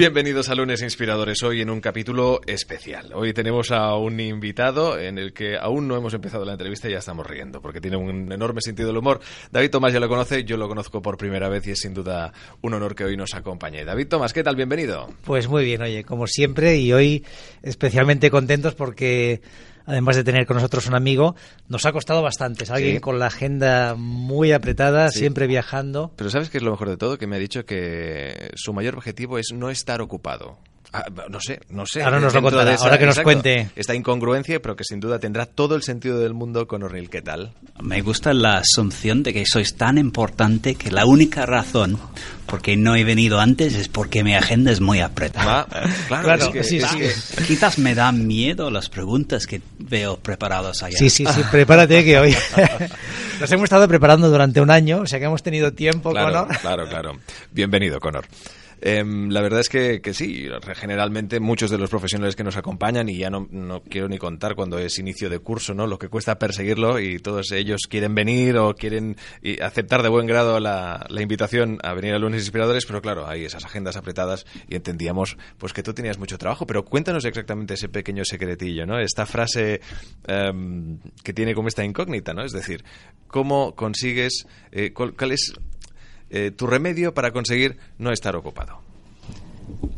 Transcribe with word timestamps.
Bienvenidos 0.00 0.48
a 0.48 0.54
Lunes 0.54 0.80
Inspiradores, 0.80 1.42
hoy 1.42 1.60
en 1.60 1.68
un 1.68 1.82
capítulo 1.82 2.40
especial. 2.46 3.12
Hoy 3.12 3.34
tenemos 3.34 3.70
a 3.70 3.94
un 3.96 4.18
invitado 4.18 4.98
en 4.98 5.18
el 5.18 5.34
que 5.34 5.58
aún 5.58 5.88
no 5.88 5.94
hemos 5.94 6.14
empezado 6.14 6.46
la 6.46 6.52
entrevista 6.52 6.88
y 6.88 6.92
ya 6.92 7.00
estamos 7.00 7.26
riendo, 7.26 7.60
porque 7.60 7.82
tiene 7.82 7.98
un 7.98 8.32
enorme 8.32 8.62
sentido 8.62 8.88
del 8.88 8.96
humor. 8.96 9.20
David 9.52 9.68
Tomás 9.68 9.92
ya 9.92 10.00
lo 10.00 10.08
conoce, 10.08 10.44
yo 10.44 10.56
lo 10.56 10.68
conozco 10.68 11.02
por 11.02 11.18
primera 11.18 11.50
vez 11.50 11.66
y 11.66 11.72
es 11.72 11.80
sin 11.80 11.92
duda 11.92 12.32
un 12.62 12.72
honor 12.72 12.94
que 12.94 13.04
hoy 13.04 13.14
nos 13.14 13.34
acompañe. 13.34 13.84
David 13.84 14.08
Tomás, 14.08 14.32
¿qué 14.32 14.42
tal? 14.42 14.56
Bienvenido. 14.56 15.06
Pues 15.22 15.48
muy 15.48 15.66
bien, 15.66 15.82
oye, 15.82 16.02
como 16.02 16.26
siempre, 16.26 16.78
y 16.78 16.94
hoy 16.94 17.22
especialmente 17.62 18.30
contentos 18.30 18.74
porque 18.74 19.42
además 19.90 20.16
de 20.16 20.24
tener 20.24 20.46
con 20.46 20.56
nosotros 20.56 20.86
un 20.86 20.94
amigo, 20.94 21.34
nos 21.68 21.84
ha 21.86 21.92
costado 21.92 22.22
bastante. 22.22 22.64
Es 22.64 22.70
alguien 22.70 22.96
Sí. 22.96 23.00
con 23.00 23.18
la 23.18 23.26
agenda 23.26 23.94
muy 23.96 24.52
apretada, 24.52 25.10
Sí. 25.10 25.20
siempre 25.20 25.46
viajando. 25.46 26.12
Pero 26.16 26.30
¿sabes 26.30 26.50
qué 26.50 26.58
es 26.58 26.64
lo 26.64 26.70
mejor 26.70 26.88
de 26.88 26.96
todo? 26.96 27.18
Que 27.18 27.26
me 27.26 27.36
ha 27.36 27.38
dicho 27.38 27.64
que 27.64 28.50
su 28.54 28.72
mayor 28.72 28.96
objetivo 28.96 29.38
es 29.38 29.48
no 29.54 29.70
estar 29.70 30.00
ocupado. 30.00 30.58
Ah, 30.92 31.04
no 31.28 31.40
sé, 31.40 31.60
no 31.70 31.86
sé. 31.86 32.02
Ahora 32.02 32.18
nos 32.18 32.34
lo 32.34 32.40
Dentro 32.40 32.50
contará, 32.50 32.70
de 32.70 32.74
esa- 32.74 32.84
ahora 32.84 32.98
que 32.98 33.06
nos 33.06 33.12
exacto, 33.18 33.24
cuente. 33.26 33.70
Esta 33.76 33.94
incongruencia, 33.94 34.60
pero 34.60 34.74
que 34.74 34.82
sin 34.84 34.98
duda 34.98 35.20
tendrá 35.20 35.46
todo 35.46 35.76
el 35.76 35.82
sentido 35.84 36.18
del 36.18 36.34
mundo 36.34 36.66
con 36.66 36.82
O'Neill. 36.82 37.08
¿Qué 37.08 37.22
tal? 37.22 37.52
Me 37.80 38.02
gusta 38.02 38.34
la 38.34 38.58
asunción 38.58 39.22
de 39.22 39.32
que 39.32 39.44
sois 39.46 39.76
tan 39.76 39.98
importante 39.98 40.74
que 40.74 40.90
la 40.90 41.06
única 41.06 41.46
razón 41.46 41.96
por 42.46 42.60
qué 42.60 42.76
no 42.76 42.96
he 42.96 43.04
venido 43.04 43.38
antes 43.38 43.74
es 43.76 43.86
porque 43.88 44.24
mi 44.24 44.34
agenda 44.34 44.72
es 44.72 44.80
muy 44.80 44.98
apretada. 44.98 45.62
Va, 45.62 45.66
claro, 46.08 46.24
Claro, 46.24 46.42
es 46.46 46.48
que- 46.50 46.64
sí, 46.64 46.78
es 46.78 46.88
sí. 46.88 46.98
que- 46.98 47.44
Quizás 47.44 47.78
me 47.78 47.94
da 47.94 48.10
miedo 48.10 48.68
las 48.72 48.88
preguntas 48.88 49.46
que 49.46 49.62
veo 49.78 50.16
preparadas 50.16 50.82
allá. 50.82 50.96
Sí, 50.98 51.08
sí, 51.08 51.24
sí, 51.26 51.40
prepárate 51.52 52.04
que 52.04 52.18
hoy 52.18 52.34
nos 53.40 53.52
hemos 53.52 53.64
estado 53.64 53.86
preparando 53.86 54.28
durante 54.28 54.60
un 54.60 54.70
año, 54.72 55.02
o 55.02 55.06
sea 55.06 55.20
que 55.20 55.26
hemos 55.26 55.42
tenido 55.44 55.72
tiempo, 55.72 56.10
Claro, 56.10 56.46
Conor. 56.46 56.58
claro, 56.58 56.88
claro. 56.88 57.12
Bienvenido, 57.52 58.00
Conor. 58.00 58.26
Em, 58.80 59.28
la 59.30 59.40
verdad 59.42 59.60
es 59.60 59.68
que, 59.68 60.00
sí, 60.14 60.46
generalmente 60.74 61.38
muchos 61.40 61.70
de 61.70 61.78
los 61.78 61.90
profesionales 61.90 62.34
que 62.36 62.44
nos 62.44 62.56
acompañan, 62.56 63.08
y 63.08 63.18
ya 63.18 63.30
no, 63.30 63.46
no 63.50 63.82
quiero 63.82 64.08
ni 64.08 64.18
contar 64.18 64.54
cuando 64.54 64.78
es 64.78 64.98
inicio 64.98 65.28
de 65.28 65.38
curso, 65.38 65.74
¿no? 65.74 65.86
Lo 65.86 65.98
que 65.98 66.08
cuesta 66.08 66.38
perseguirlo 66.38 66.98
y 66.98 67.18
todos 67.18 67.52
ellos 67.52 67.82
quieren 67.88 68.14
venir 68.14 68.56
o 68.56 68.74
quieren 68.74 69.16
aceptar 69.62 70.02
de 70.02 70.08
buen 70.08 70.26
grado 70.26 70.60
la, 70.60 71.04
la 71.08 71.22
invitación 71.22 71.78
a 71.82 71.92
venir 71.94 72.14
a 72.14 72.18
Lunes 72.18 72.42
Inspiradores, 72.42 72.86
pero 72.86 73.02
claro, 73.02 73.26
hay 73.28 73.44
esas 73.44 73.64
agendas 73.64 73.96
apretadas 73.96 74.46
y 74.68 74.76
entendíamos 74.76 75.36
pues 75.58 75.72
que 75.72 75.82
tú 75.82 75.92
tenías 75.94 76.18
mucho 76.18 76.38
trabajo, 76.38 76.66
pero 76.66 76.84
cuéntanos 76.84 77.24
exactamente 77.24 77.74
ese 77.74 77.88
pequeño 77.88 78.24
secretillo, 78.24 78.86
¿no? 78.86 78.98
Esta 78.98 79.26
frase 79.26 79.80
em, 80.26 80.98
que 81.22 81.32
tiene 81.32 81.54
como 81.54 81.68
esta 81.68 81.84
incógnita, 81.84 82.32
¿no? 82.34 82.44
Es 82.44 82.52
decir, 82.52 82.84
¿cómo 83.26 83.74
consigues, 83.74 84.46
eh, 84.72 84.92
cuál- 84.92 85.14
cuál 85.14 85.32
es 85.32 85.52
eh, 86.30 86.50
tu 86.50 86.66
remedio 86.66 87.12
para 87.12 87.32
conseguir 87.32 87.76
no 87.98 88.12
estar 88.12 88.36
ocupado. 88.36 88.80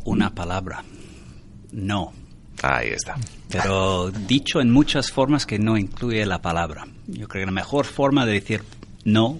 Una 0.05 0.33
palabra. 0.33 0.83
No. 1.71 2.13
Ahí 2.61 2.89
está. 2.89 3.15
Pero 3.49 4.11
dicho 4.11 4.61
en 4.61 4.71
muchas 4.71 5.11
formas 5.11 5.45
que 5.45 5.59
no 5.59 5.77
incluye 5.77 6.25
la 6.25 6.41
palabra. 6.41 6.85
Yo 7.07 7.27
creo 7.27 7.41
que 7.41 7.45
la 7.45 7.51
mejor 7.51 7.85
forma 7.85 8.25
de 8.25 8.33
decir 8.33 8.63
no 9.05 9.39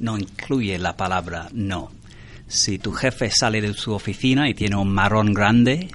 no 0.00 0.18
incluye 0.18 0.78
la 0.78 0.96
palabra 0.96 1.48
no. 1.52 1.90
Si 2.48 2.78
tu 2.78 2.92
jefe 2.92 3.30
sale 3.30 3.60
de 3.60 3.74
su 3.74 3.92
oficina 3.92 4.48
y 4.48 4.54
tiene 4.54 4.76
un 4.76 4.92
marrón 4.92 5.34
grande, 5.34 5.88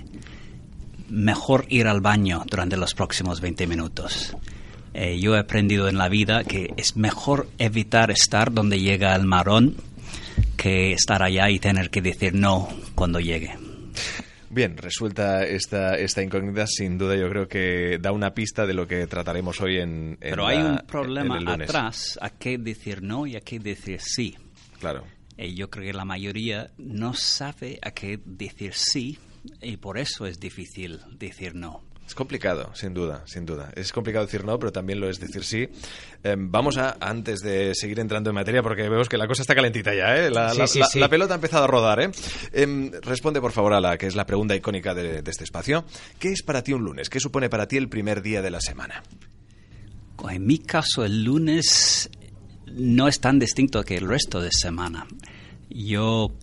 mejor 1.10 1.66
ir 1.70 1.88
al 1.88 2.02
baño 2.02 2.44
durante 2.50 2.78
los 2.78 2.94
próximos 2.94 3.42
20 3.42 3.68
minutos. 3.68 4.36
Eh, 4.94 5.20
yo 5.20 5.36
he 5.36 5.40
aprendido 5.40 5.88
en 5.88 5.98
la 5.98 6.10
vida 6.10 6.44
que 6.44 6.74
es 6.76 6.98
mejor 6.98 7.48
evitar 7.58 8.12
estar 8.12 8.52
donde 8.52 8.82
llega 8.82 9.16
el 9.16 9.24
marrón 9.24 9.76
que 10.62 10.94
estar 10.94 11.24
allá 11.24 11.50
y 11.50 11.60
tener 11.60 11.90
que 11.90 12.02
decir 12.02 12.34
no 12.36 12.68
cuando 12.96 13.20
llegue. 13.20 13.52
Bien, 14.50 14.76
resuelta 14.78 15.46
esta, 15.46 15.96
esta 15.96 16.22
incógnita, 16.22 16.68
sin 16.68 16.98
duda 16.98 17.16
yo 17.16 17.30
creo 17.30 17.48
que 17.48 17.98
da 18.02 18.12
una 18.12 18.34
pista 18.34 18.66
de 18.68 18.74
lo 18.74 18.86
que 18.86 19.08
trataremos 19.08 19.62
hoy 19.62 19.78
en, 19.78 20.12
en 20.12 20.18
Pero 20.20 20.44
la- 20.44 20.50
hay 20.50 20.58
un 20.58 20.72
en 20.80 20.86
problema 20.88 21.38
el 21.38 21.46
lunes. 21.46 21.70
atrás 21.70 22.20
a 22.22 22.30
qué 22.32 22.58
decir 22.58 23.02
no 23.02 23.26
y 23.26 23.36
a 23.38 23.42
qué 23.42 23.60
decir 23.60 24.00
sí. 24.02 24.36
Claro. 24.80 25.06
Eh, 25.38 25.54
yo 25.56 25.70
creo 25.70 25.86
que 25.86 25.94
la 25.98 26.04
mayoría 26.06 26.70
no 26.78 27.14
sabe 27.14 27.80
a 27.82 27.92
qué 27.92 28.20
decir 28.26 28.74
sí 28.74 29.18
y 29.62 29.78
por 29.78 29.98
eso 29.98 30.26
es 30.26 30.38
difícil 30.40 31.00
decir 31.18 31.56
no. 31.56 31.82
Es 32.12 32.16
complicado, 32.16 32.72
sin 32.76 32.94
duda, 32.94 33.24
sin 33.26 33.46
duda. 33.46 33.72
Es 33.74 33.94
complicado 33.94 34.26
decir 34.26 34.44
no, 34.44 34.60
pero 34.60 34.74
también 34.74 35.00
lo 35.00 35.10
es 35.10 35.18
decir 35.18 35.46
sí. 35.46 35.70
Em, 36.24 36.52
vamos 36.52 36.78
a, 36.78 36.98
antes 37.00 37.40
de 37.40 37.74
seguir 37.74 38.02
entrando 38.02 38.30
en 38.32 38.34
materia, 38.36 38.62
porque 38.62 38.82
vemos 38.90 39.08
que 39.08 39.18
la 39.18 39.28
cosa 39.28 39.44
está 39.44 39.56
calentita 39.56 39.96
ya, 39.96 40.18
¿eh? 40.18 40.30
La, 40.30 40.50
Sí, 40.52 40.58
la- 40.60 40.68
sí, 40.68 40.80
la- 40.80 40.86
sí. 40.88 41.00
la 41.00 41.08
pelota 41.08 41.34
ha 41.34 41.36
empezado 41.36 41.64
a 41.64 41.68
rodar, 41.68 42.02
¿eh? 42.02 42.12
Em, 42.52 42.92
responde, 43.02 43.40
por 43.40 43.54
favor, 43.54 43.74
a 43.74 43.80
la 43.80 43.98
que 43.98 44.08
es 44.08 44.16
la 44.16 44.26
pregunta 44.26 44.54
icónica 44.58 44.94
de, 44.94 45.22
de 45.22 45.32
este 45.32 45.46
espacio. 45.46 45.86
¿Qué 46.20 46.34
es 46.34 46.44
para 46.44 46.62
ti 46.62 46.74
un 46.74 46.84
lunes? 46.84 47.10
¿Qué 47.10 47.22
supone 47.22 47.50
para 47.50 47.66
ti 47.66 47.78
el 47.78 47.88
primer 47.88 48.22
día 48.22 48.42
de 48.42 48.52
la 48.52 48.60
semana? 48.60 49.02
En 50.30 50.46
mi 50.46 50.58
caso, 50.58 51.06
el 51.06 51.24
lunes 51.24 52.10
no 52.68 53.08
es 53.08 53.22
tan 53.22 53.40
distinto 53.40 53.84
que 53.84 53.96
el 53.96 54.06
resto 54.06 54.42
de 54.42 54.50
semana. 54.52 55.08
Yo 55.70 56.34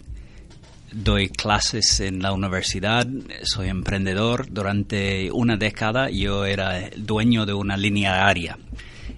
doy 0.93 1.29
clases 1.29 2.01
en 2.01 2.23
la 2.23 2.33
universidad, 2.33 3.07
soy 3.43 3.69
emprendedor. 3.69 4.47
Durante 4.51 5.31
una 5.31 5.57
década 5.57 6.11
yo 6.11 6.45
era 6.45 6.91
dueño 6.97 7.47
de 7.47 7.55
una 7.55 7.77
línea 7.77 8.27
aérea. 8.27 8.59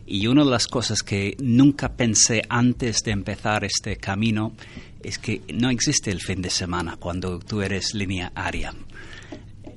Y 0.06 0.26
una 0.26 0.44
de 0.44 0.50
las 0.50 0.66
cosas 0.66 1.02
que 1.02 1.36
nunca 1.40 1.96
pensé 1.96 2.42
antes 2.48 3.02
de 3.04 3.12
empezar 3.12 3.64
este 3.64 3.96
camino 3.96 4.54
es 5.02 5.18
que 5.18 5.42
no 5.54 5.70
existe 5.70 6.10
el 6.10 6.20
fin 6.20 6.42
de 6.42 6.50
semana 6.50 6.96
cuando 6.96 7.38
tú 7.38 7.62
eres 7.62 7.94
línea 7.94 8.32
aérea. 8.34 8.74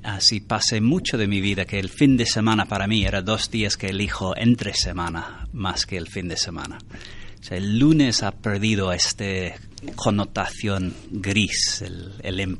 Así 0.02 0.40
pasé 0.40 0.80
mucho 0.80 1.16
de 1.16 1.28
mi 1.28 1.40
vida 1.40 1.64
que 1.64 1.78
el 1.78 1.88
fin 1.88 2.16
de 2.16 2.26
semana 2.26 2.66
para 2.66 2.86
mí 2.86 3.04
era 3.04 3.22
dos 3.22 3.50
días 3.50 3.76
que 3.76 3.88
elijo 3.88 4.36
entre 4.36 4.74
semana 4.74 5.48
más 5.52 5.86
que 5.86 5.96
el 5.96 6.08
fin 6.08 6.28
de 6.28 6.36
semana. 6.36 6.78
O 7.40 7.42
sea, 7.42 7.56
el 7.56 7.78
lunes 7.78 8.22
ha 8.22 8.32
perdido 8.32 8.92
esta 8.92 9.24
connotación 9.96 10.94
gris, 11.10 11.82
el, 11.82 12.12
el 12.22 12.40
em- 12.40 12.58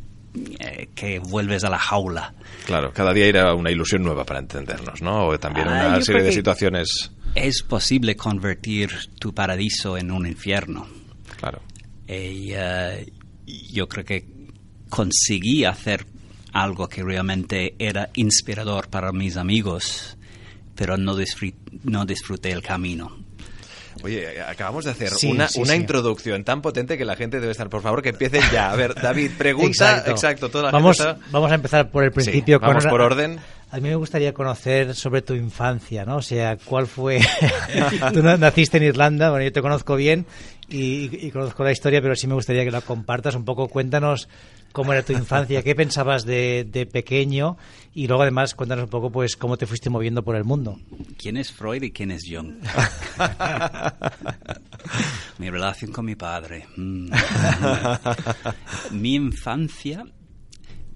eh, 0.58 0.88
que 0.94 1.18
vuelves 1.20 1.62
a 1.64 1.70
la 1.70 1.78
jaula. 1.78 2.34
Claro, 2.66 2.92
cada 2.92 3.12
día 3.12 3.26
era 3.26 3.54
una 3.54 3.70
ilusión 3.70 4.02
nueva 4.02 4.24
para 4.24 4.40
entendernos, 4.40 5.00
¿no? 5.00 5.26
O 5.28 5.38
también 5.38 5.68
Ah, 5.68 5.88
una 5.88 6.02
serie 6.02 6.22
de 6.24 6.32
situaciones. 6.32 6.88
Es 7.34 7.62
posible 7.62 8.16
convertir 8.16 8.90
tu 9.18 9.32
paraíso 9.32 9.96
en 9.96 10.10
un 10.10 10.26
infierno. 10.26 10.86
Claro. 11.38 11.60
Y, 12.08 12.50
eh, 12.52 13.06
yo 13.46 13.86
creo 13.88 14.04
que 14.04 14.26
conseguí 14.88 15.64
hacer 15.64 16.06
algo 16.52 16.88
que 16.88 17.02
realmente 17.02 17.74
era 17.78 18.10
inspirador 18.14 18.88
para 18.88 19.12
mis 19.12 19.36
amigos, 19.36 20.16
pero 20.74 20.96
no, 20.96 21.16
disfrut- 21.16 21.54
no 21.84 22.04
disfruté 22.06 22.52
el 22.52 22.62
camino. 22.62 23.23
Oye, 24.03 24.41
acabamos 24.43 24.84
de 24.84 24.91
hacer 24.91 25.10
Sí, 25.10 25.31
una, 25.31 25.49
sí, 25.49 25.60
una 25.60 25.72
sí. 25.75 25.78
introducción 25.81 26.43
tan 26.44 26.60
potente 26.62 26.99
que 26.99 27.05
la 27.05 27.16
gente 27.16 27.41
debe 27.41 27.53
estar. 27.53 27.69
Por 27.69 27.81
favor, 27.82 28.03
que 28.03 28.10
empiecen 28.10 28.43
ya. 28.53 28.71
A 28.71 28.77
ver, 28.77 28.94
David, 28.94 29.31
pregunta. 29.38 30.05
Exacto, 30.06 30.49
toda 30.50 30.65
la 30.65 30.71
vamos, 30.72 30.97
gente 30.99 31.12
está- 31.12 31.31
vamos 31.31 31.50
a 31.53 31.55
empezar 31.55 31.91
por 31.91 32.04
el 32.04 32.10
principio. 32.12 32.59
vamos 32.60 32.84
por 32.87 33.00
orden. 33.00 33.38
A 33.71 33.77
mí 33.78 33.88
me 33.88 33.97
gustaría 33.97 34.33
conocer 34.33 34.94
sobre 34.94 35.22
tu 35.22 35.34
infancia, 35.34 36.04
¿no? 36.04 36.16
O 36.19 36.22
sea, 36.22 36.56
¿cuál 36.65 36.87
fue? 36.87 37.21
Tú 38.12 38.22
na- 38.22 38.37
naciste 38.37 38.77
en 38.77 38.84
Irlanda, 38.84 39.31
bueno, 39.31 39.44
yo 39.44 39.53
te 39.53 39.62
conozco 39.62 39.97
bien 39.97 40.27
y, 40.69 41.27
y 41.27 41.31
conozco 41.33 41.65
la 41.65 41.72
historia, 41.72 42.00
pero 42.00 42.15
sí 42.15 42.27
me 42.27 42.34
gustaría 42.34 42.65
que 42.65 42.71
la 42.71 42.83
compartas 42.83 43.34
un 43.34 43.44
poco. 43.44 43.66
Cuéntanos 43.69 44.28
cómo 44.72 44.93
era 44.93 45.03
tu 45.03 45.12
infancia, 45.12 45.62
qué 45.62 45.75
pensabas 45.75 46.25
de, 46.25 46.66
de 46.71 46.87
pequeño 46.87 47.57
y 47.94 48.08
luego 48.08 48.22
además 48.22 48.54
cuéntanos 48.54 48.84
un 48.84 48.91
poco, 48.91 49.10
pues, 49.10 49.36
cómo 49.36 49.56
te 49.56 49.66
fuiste 49.66 49.88
moviendo 49.88 50.24
por 50.24 50.34
el 50.34 50.42
mundo. 50.42 50.80
¿Quién 51.16 51.36
es 51.36 51.52
Freud 51.52 51.82
y 51.82 51.92
quién 51.92 52.10
es 52.10 52.24
Jung? 52.28 52.54
mi 55.38 55.48
relación 55.48 55.92
con 55.92 56.04
mi 56.04 56.16
padre. 56.16 56.66
Mm. 56.76 57.10
mi 58.91 59.14
infancia, 59.14 60.04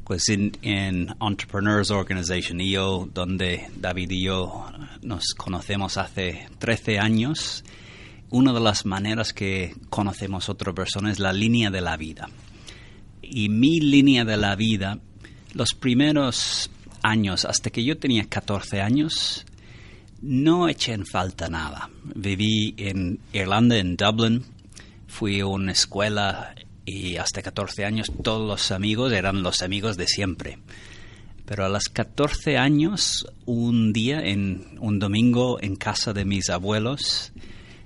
pues 0.03 0.29
en, 0.29 0.51
en 0.63 1.15
Entrepreneurs 1.21 1.93
Organization, 1.93 2.59
yo, 2.59 3.09
donde 3.15 3.71
David 3.77 4.11
y 4.11 4.25
yo 4.25 4.67
nos 5.03 5.35
conocemos 5.37 5.99
hace 5.99 6.49
13 6.59 6.99
años, 6.99 7.65
una 8.31 8.53
de 8.53 8.61
las 8.61 8.85
maneras 8.85 9.33
que 9.33 9.73
conocemos 9.89 10.49
a 10.49 10.53
otra 10.53 10.73
persona 10.73 11.13
es 11.13 11.21
la 11.21 11.33
línea 11.33 11.71
de 11.71 11.81
la 11.81 11.97
vida. 11.97 12.29
Y 13.23 13.51
mi 13.51 13.79
línea 13.79 14.25
de 14.25 14.37
la 14.37 14.57
vida, 14.57 14.99
los 15.55 15.75
primeros 15.75 16.71
años, 17.03 17.45
hasta 17.45 17.71
que 17.71 17.85
yo 17.85 17.99
tenía 17.99 18.25
14 18.25 18.81
años, 18.81 19.45
no 20.21 20.69
eché 20.69 20.93
en 20.93 21.07
falta 21.07 21.49
nada. 21.49 21.91
Viví 22.15 22.75
en 22.77 23.21
Irlanda, 23.33 23.77
en 23.77 23.97
Dublin, 23.97 24.45
fui 25.07 25.41
a 25.41 25.47
una 25.47 25.73
escuela 25.73 26.55
y 26.85 27.17
hasta 27.17 27.43
14 27.43 27.85
años 27.85 28.11
todos 28.23 28.47
los 28.47 28.71
amigos 28.71 29.13
eran 29.13 29.43
los 29.43 29.63
amigos 29.63 29.97
de 29.97 30.07
siempre. 30.07 30.59
Pero 31.45 31.65
a 31.65 31.69
los 31.69 31.85
14 31.85 32.59
años, 32.59 33.27
un 33.47 33.93
día, 33.93 34.21
en 34.21 34.77
un 34.81 34.99
domingo, 34.99 35.59
en 35.61 35.77
casa 35.77 36.13
de 36.13 36.25
mis 36.25 36.51
abuelos, 36.51 37.33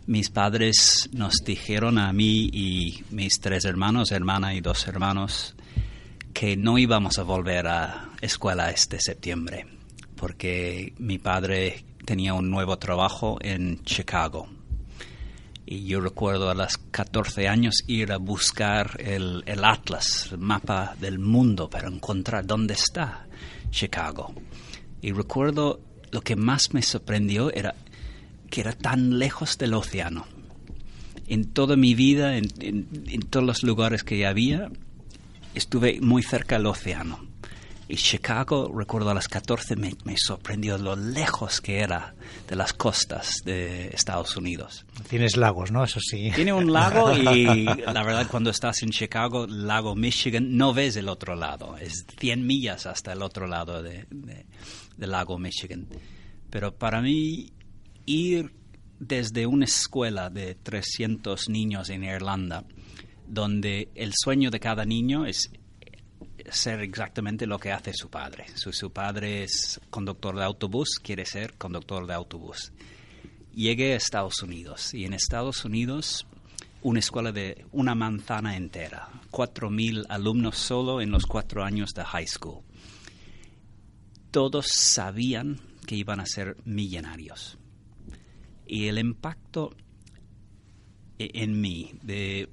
mis 0.07 0.31
padres 0.31 1.09
nos 1.13 1.35
dijeron 1.45 1.99
a 1.99 2.13
mí 2.13 2.51
y 2.53 3.05
mis 3.11 3.41
tres 3.41 3.65
hermanos, 3.65 4.11
hermana 4.11 4.55
y 4.55 4.61
dos 4.61 4.89
hermanos, 4.89 5.55
que 6.33 6.57
no 6.57 6.79
íbamos 6.79 7.19
a 7.19 7.23
volver 7.23 7.67
a 7.67 8.11
escuela 8.21 8.71
este 8.71 9.01
septiembre, 9.01 9.67
porque 10.17 10.95
mi 10.99 11.19
padre 11.19 11.85
tenía 12.05 12.35
un 12.35 12.51
nuevo 12.51 12.79
trabajo 12.79 13.39
en 13.41 13.83
Chicago. 13.85 14.49
Y 15.65 15.85
yo 15.85 16.01
recuerdo 16.01 16.51
a 16.51 16.55
los 16.55 16.77
14 16.77 17.49
años 17.49 17.85
ir 17.87 18.13
a 18.13 18.19
buscar 18.19 18.97
el, 18.99 19.43
el 19.47 19.65
atlas, 19.65 20.29
el 20.33 20.39
mapa 20.39 20.95
del 21.01 21.19
mundo, 21.19 21.71
para 21.71 21.89
encontrar 21.89 22.47
dónde 22.47 22.75
está 22.75 23.27
Chicago. 23.71 24.35
Y 25.01 25.13
recuerdo 25.13 25.81
lo 26.13 26.21
que 26.21 26.37
más 26.37 26.75
me 26.75 26.83
sorprendió 26.83 27.53
era 27.53 27.75
que 28.53 28.61
era 28.61 28.73
tan 28.73 29.19
lejos 29.19 29.57
del 29.57 29.73
océano. 29.75 30.27
En 31.27 31.47
toda 31.53 31.75
mi 31.75 31.95
vida, 31.95 32.37
en, 32.37 33.23
todos 33.31 33.47
los 33.47 33.63
lugares 33.63 34.05
que 34.05 34.27
había, 34.27 34.71
estuve 35.55 36.01
muy 36.01 36.23
cerca 36.23 36.57
del 36.57 36.67
océano. 36.67 37.33
Y 37.89 37.97
Chicago, 37.97 38.73
recuerdo 38.75 39.11
a 39.11 39.15
las 39.15 39.29
14, 39.29 39.77
me, 39.77 39.93
me, 40.05 40.15
sorprendió 40.17 40.79
lo 40.79 40.97
lejos 40.97 41.61
que 41.61 41.81
era 41.81 42.15
de 42.49 42.57
las 42.57 42.73
costas 42.73 43.43
de 43.45 43.89
Estados 43.89 44.35
Unidos. 44.37 44.87
Tienes 45.11 45.37
lagos, 45.37 45.71
¿no? 45.71 45.85
Eso 45.85 46.01
sí. 46.01 46.31
Tiene 46.35 46.55
un 46.55 46.73
lago 46.73 47.13
y 47.13 47.45
la 47.67 48.03
verdad 48.03 48.27
cuando 48.31 48.49
estás 48.49 48.83
en 48.83 48.91
Chicago, 48.91 49.47
lago 49.47 49.95
Michigan, 49.95 50.57
no 50.57 50.73
ves 50.73 50.97
el 50.97 51.09
otro 51.09 51.35
lado. 51.35 51.77
Es 51.77 52.07
100 52.19 52.47
millas 52.47 52.87
hasta 52.87 53.13
el 53.13 53.21
otro 53.21 53.47
lado 53.47 53.83
de, 53.83 54.07
del 54.09 55.11
lago 55.11 55.39
Michigan. 55.39 55.87
Pero 56.49 56.75
para 56.75 57.03
mí 57.03 57.53
ir 58.07 58.53
desde 59.01 59.47
una 59.47 59.65
escuela 59.65 60.31
de 60.31 60.55
300 60.55 61.49
niños 61.49 61.91
en 61.91 62.05
Irlanda, 62.05 62.65
donde 63.33 63.89
el 63.95 64.13
sueño 64.15 64.51
de 64.51 64.61
cada 64.61 64.85
niño 64.85 65.25
es 65.25 65.51
ser 66.51 66.81
exactamente 66.81 67.47
lo 67.47 67.59
que 67.59 67.73
hace 67.73 67.95
su 67.95 68.11
padre. 68.11 68.45
Si 68.55 68.71
su 68.75 68.93
padre 68.93 69.45
es 69.45 69.81
conductor 69.89 70.37
de 70.37 70.45
autobús, 70.45 70.99
quiere 71.03 71.25
ser 71.25 71.55
conductor 71.55 72.07
de 72.07 72.13
autobús. 72.13 72.73
Llegué 73.55 73.95
a 73.95 73.97
Estados 73.97 74.43
Unidos 74.43 74.93
y 74.93 75.07
en 75.07 75.15
Estados 75.15 75.65
Unidos 75.65 76.27
una 76.83 76.99
escuela 76.99 77.33
de 77.33 77.65
una 77.73 77.95
manzana 77.95 78.55
entera, 78.55 79.09
cuatro 79.31 79.71
mil 79.71 80.05
alumnos 80.11 80.59
solo 80.59 81.01
en 81.01 81.11
los 81.11 81.25
cuatro 81.25 81.65
años 81.65 81.95
de 81.95 82.05
high 82.05 82.27
school. 82.27 82.63
Todos 84.31 84.67
sabían 84.67 85.59
que 85.87 85.97
iban 85.97 86.21
a 86.21 86.27
ser 86.27 86.59
millonarios 86.67 87.57
y 88.67 88.89
el 88.89 88.99
impacto 88.99 89.75
e-, 91.19 91.31
en 91.33 91.59
mí 91.59 91.93
de 92.03 92.51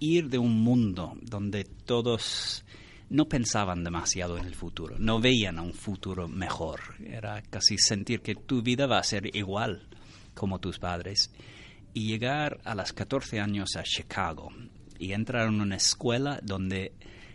ir 0.00 0.28
de 0.28 0.38
un 0.38 0.60
mundo 0.62 1.16
donde 1.22 1.64
todos 1.64 2.64
no 3.10 3.28
pensaban 3.28 3.84
demasiado 3.84 4.36
en 4.36 4.44
el 4.44 4.54
futuro, 4.54 4.96
no 4.98 5.20
veían 5.20 5.58
un 5.58 5.72
futuro 5.72 6.28
mejor, 6.28 6.80
era 7.04 7.42
casi 7.42 7.78
sentir 7.78 8.20
que 8.20 8.34
tu 8.34 8.62
vida 8.62 8.86
va 8.86 8.98
a 8.98 9.04
ser 9.04 9.34
igual 9.34 9.88
como 10.34 10.60
tus 10.60 10.78
padres. 10.78 11.32
Y 11.94 12.06
llegar 12.06 12.60
a 12.64 12.74
los 12.74 12.92
14 12.92 13.40
años 13.40 13.76
a 13.76 13.82
Chicago 13.82 14.50
y 14.98 15.12
entrar 15.12 15.48
en 15.48 15.60
una 15.60 15.76
escuela 15.76 16.38
donde 16.42 16.92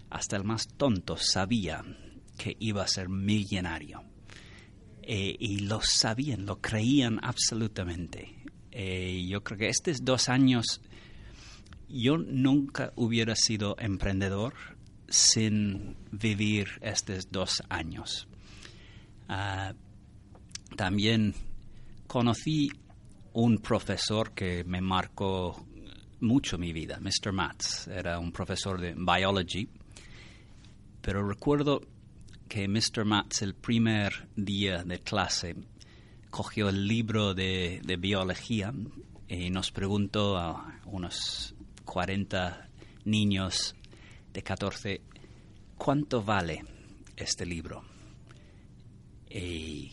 hasta 0.10 0.38
el 0.38 0.44
más 0.44 0.68
tonto 0.68 1.18
sabía 1.18 1.84
que 2.38 2.56
iba 2.60 2.84
a 2.84 2.88
ser 2.88 3.10
millonario. 3.10 4.04
Eh, 5.02 5.36
y 5.38 5.60
lo 5.60 5.82
sabían, 5.82 6.46
lo 6.46 6.62
creían 6.62 7.20
absolutamente. 7.22 8.36
Eh, 8.72 9.26
yo 9.28 9.44
creo 9.44 9.58
que 9.58 9.68
estos 9.68 10.06
dos 10.06 10.30
años, 10.30 10.82
yo 11.94 12.18
nunca 12.18 12.92
hubiera 12.96 13.36
sido 13.36 13.76
emprendedor 13.80 14.54
sin 15.08 15.96
vivir 16.12 16.68
estos 16.82 17.32
dos 17.32 17.62
años. 17.70 18.28
Ah, 19.30 19.74
también 20.76 21.34
conocí 22.08 22.70
un 23.34 23.60
profesor 23.60 24.32
que 24.32 24.64
me 24.64 24.82
marcó 24.82 25.66
mucho 26.20 26.58
mi 26.58 26.74
vida, 26.74 27.00
Mr. 27.00 27.32
Matz. 27.32 27.88
Era 27.88 28.20
un 28.20 28.32
profesor 28.32 28.80
de 28.80 28.96
biology, 28.96 29.70
pero 31.02 31.28
recuerdo 31.28 31.82
que 32.48 32.68
Mr. 32.68 33.06
Matz 33.06 33.42
el 33.42 33.56
primer 33.56 34.30
día 34.36 34.84
de 34.84 35.00
clase 35.00 35.56
cogió 36.30 36.70
el 36.70 36.88
libro 36.88 37.34
de, 37.34 37.82
biología 38.00 38.74
y 39.28 39.50
nos 39.50 39.72
preguntó 39.72 40.38
a 40.38 40.80
unos 40.86 41.54
40 41.86 42.70
niños 43.06 43.76
de 44.34 44.44
14 44.44 45.02
cuánto 45.78 46.24
vale 46.24 46.64
este 47.16 47.46
libro. 47.46 47.84
Y 49.30 49.92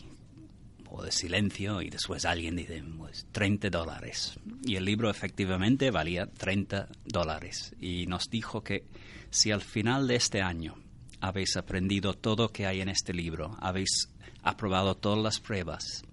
o 0.89 1.03
de 1.03 1.11
silencio 1.11 1.81
y 1.81 1.89
después 1.89 2.25
alguien 2.25 2.57
dice 2.57 2.83
pues 2.97 3.25
30 3.31 3.69
dólares 3.69 4.37
y 4.65 4.75
el 4.75 4.83
libro 4.83 5.09
efectivamente 5.09 5.89
valía 5.89 6.25
30 6.25 6.89
dólares 7.05 7.73
y 7.79 8.05
nos 8.07 8.29
dijo 8.29 8.61
que 8.61 8.83
si 9.29 9.51
al 9.51 9.61
final 9.61 10.05
de 10.07 10.15
este 10.15 10.41
año 10.41 10.75
habéis 11.21 11.55
aprendido 11.55 12.13
todo 12.13 12.49
que 12.49 12.65
hay 12.65 12.81
en 12.81 12.89
este 12.89 13.13
libro, 13.13 13.55
habéis 13.61 14.09
aprobado 14.43 14.95
todas 14.97 15.23
las 15.23 15.39
pruebas, 15.39 16.03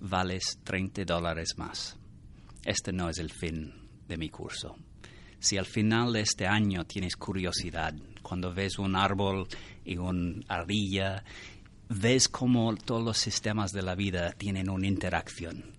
vales 0.00 0.58
30 0.64 1.04
dólares 1.04 1.54
más. 1.56 1.96
Este 2.64 2.92
no 2.92 3.08
es 3.08 3.18
el 3.18 3.30
fin 3.30 3.72
de 4.08 4.16
mi 4.16 4.30
curso. 4.30 4.76
Si 5.38 5.58
al 5.58 5.66
final 5.66 6.12
de 6.12 6.20
este 6.20 6.46
año 6.46 6.84
tienes 6.84 7.16
curiosidad, 7.16 7.94
cuando 8.22 8.52
ves 8.52 8.78
un 8.78 8.96
árbol 8.96 9.46
y 9.84 9.96
una 9.96 10.42
ardilla, 10.48 11.22
ves 11.88 12.28
cómo 12.28 12.74
todos 12.76 13.04
los 13.04 13.18
sistemas 13.18 13.72
de 13.72 13.82
la 13.82 13.94
vida 13.94 14.32
tienen 14.32 14.68
una 14.68 14.86
interacción 14.86 15.72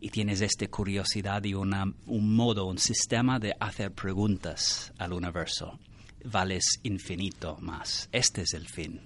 y 0.00 0.10
tienes 0.10 0.40
esta 0.40 0.66
curiosidad 0.68 1.42
y 1.44 1.54
un 1.54 2.36
modo, 2.36 2.66
un 2.66 2.78
sistema 2.78 3.38
de 3.38 3.54
hacer 3.58 3.92
preguntas 3.92 4.92
al 4.98 5.12
universo 5.12 5.78
vales 6.24 6.80
infinito 6.82 7.56
más. 7.60 8.08
Este 8.10 8.42
es 8.42 8.54
el 8.54 8.66
fin 8.66 9.00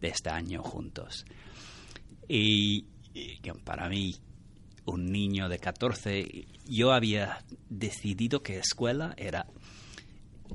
de 0.00 0.08
este 0.08 0.30
año 0.30 0.62
juntos. 0.62 1.24
Y, 2.28 2.84
para 3.64 3.88
mí, 3.88 4.14
un 4.88 5.10
niño 5.12 5.48
de 5.48 5.58
14, 5.58 6.46
yo 6.66 6.92
había 6.92 7.44
decidido 7.68 8.42
que 8.42 8.58
escuela 8.58 9.14
era 9.16 9.46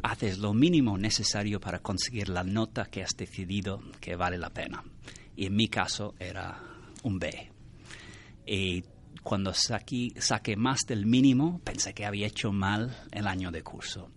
haces 0.02 0.40
lo 0.40 0.54
mínimo 0.54 0.98
necesario 0.98 1.60
para 1.60 1.80
conseguir 1.80 2.30
la 2.30 2.44
nota 2.44 2.86
que 2.86 3.04
has 3.04 3.16
decidido 3.16 3.82
que 4.00 4.16
vale 4.16 4.38
la 4.38 4.50
pena. 4.50 4.84
Y 5.36 5.46
en 5.46 5.56
mi 5.56 5.68
caso 5.68 6.16
era 6.20 6.62
un 7.04 7.20
B. 7.20 7.52
Y 8.46 8.84
cuando 9.22 9.54
saqué 9.54 10.56
más 10.58 10.82
del 10.88 11.06
mínimo, 11.06 11.62
pensé 11.63 11.94
que 11.94 12.06
había 12.06 12.28
hecho 12.28 12.52
mal 12.52 12.96
el 13.12 13.28
año 13.28 13.52
de 13.52 13.63
curso. 13.63 14.10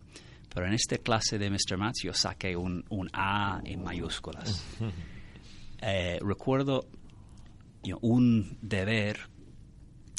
Pero 0.52 0.66
en 0.66 0.75
esta 0.75 0.99
clase 0.99 1.38
de 1.38 1.50
Mr. 1.50 1.76
Matz 1.76 2.02
yo 2.02 2.14
saqué 2.14 2.56
un, 2.56 2.85
A 3.12 3.61
en 3.64 3.82
mayúsculas. 3.82 4.64
Eh, 5.82 6.18
recuerdo 6.23 6.88
un 8.00 8.56
deber, 8.62 9.28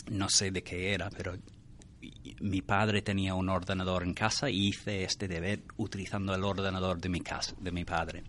no 0.09 0.29
sé 0.29 0.51
de 0.51 0.63
qué 0.63 0.93
era, 0.93 1.09
pero 1.09 1.35
mi 2.41 2.61
padre 2.61 3.01
tenía 3.01 3.33
un 3.33 3.49
ordenador 3.49 4.03
en 4.03 4.13
casa 4.13 4.49
y 4.49 4.67
hice 4.67 5.03
este 5.03 5.27
deber 5.27 5.63
utilizando 5.77 6.33
el 6.33 6.43
ordenador 6.43 6.99
de 6.99 7.09
mi 7.09 7.21
casa, 7.21 7.55
de 7.59 7.71
mi 7.71 7.85
padre. 7.85 8.23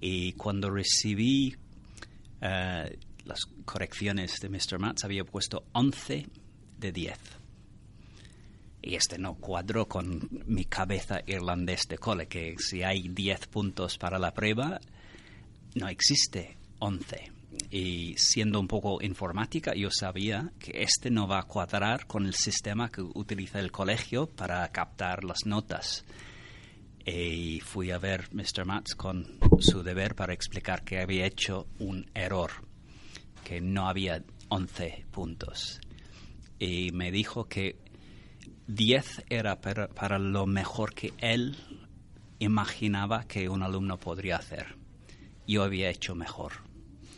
Y 0.00 0.32
cuando 0.32 0.70
recibí 0.70 1.54
eh, 2.40 2.98
las 3.24 3.40
correcciones 3.64 4.40
de 4.40 4.48
Mr. 4.48 4.78
Matz 4.78 5.04
había 5.04 5.24
puesto 5.24 5.64
11 5.72 6.26
de 6.78 6.92
10 6.92 7.18
y 8.86 8.96
este 8.96 9.16
no 9.18 9.34
cuadró 9.36 9.88
con 9.88 10.28
mi 10.46 10.66
cabeza 10.66 11.22
irlandés 11.26 11.88
de 11.88 11.96
cole, 11.96 12.26
que 12.26 12.56
si 12.58 12.82
hay 12.82 13.08
10 13.08 13.46
puntos 13.46 13.96
para 13.96 14.18
la 14.18 14.34
prueba, 14.34 14.78
no 15.74 15.88
existe 15.88 16.58
11. 16.80 17.33
Y 17.70 18.14
siendo 18.16 18.60
un 18.60 18.68
poco 18.68 19.02
informática, 19.02 19.74
yo 19.74 19.90
sabía 19.90 20.52
que 20.58 20.82
este 20.82 21.10
no 21.10 21.26
va 21.26 21.40
a 21.40 21.42
cuadrar 21.42 22.06
con 22.06 22.26
el 22.26 22.34
sistema 22.34 22.88
que 22.88 23.02
utiliza 23.02 23.58
el 23.58 23.72
colegio 23.72 24.28
para 24.28 24.66
captar 24.68 25.24
las 25.24 25.44
notas. 25.44 26.04
Y 27.04 27.60
fui 27.60 27.90
a 27.90 27.98
ver 27.98 28.28
Mr. 28.32 28.64
Matz 28.64 28.94
con 28.94 29.38
su 29.58 29.82
deber 29.82 30.14
para 30.14 30.32
explicar 30.32 30.84
que 30.84 31.00
había 31.00 31.26
hecho 31.26 31.66
un 31.78 32.10
error, 32.14 32.50
que 33.42 33.60
no 33.60 33.88
había 33.88 34.22
11 34.48 35.06
puntos. 35.10 35.80
Y 36.58 36.92
me 36.92 37.10
dijo 37.10 37.48
que 37.48 37.76
10 38.68 39.24
era 39.28 39.60
para, 39.60 40.18
lo 40.18 40.46
mejor 40.46 40.94
que 40.94 41.12
él 41.18 41.56
imaginaba 42.38 43.24
que 43.24 43.48
un 43.48 43.62
alumno 43.62 43.98
podría 43.98 44.36
hacer. 44.36 44.76
yo 45.46 45.62
había 45.62 45.90
hecho 45.90 46.14
mejor 46.14 46.73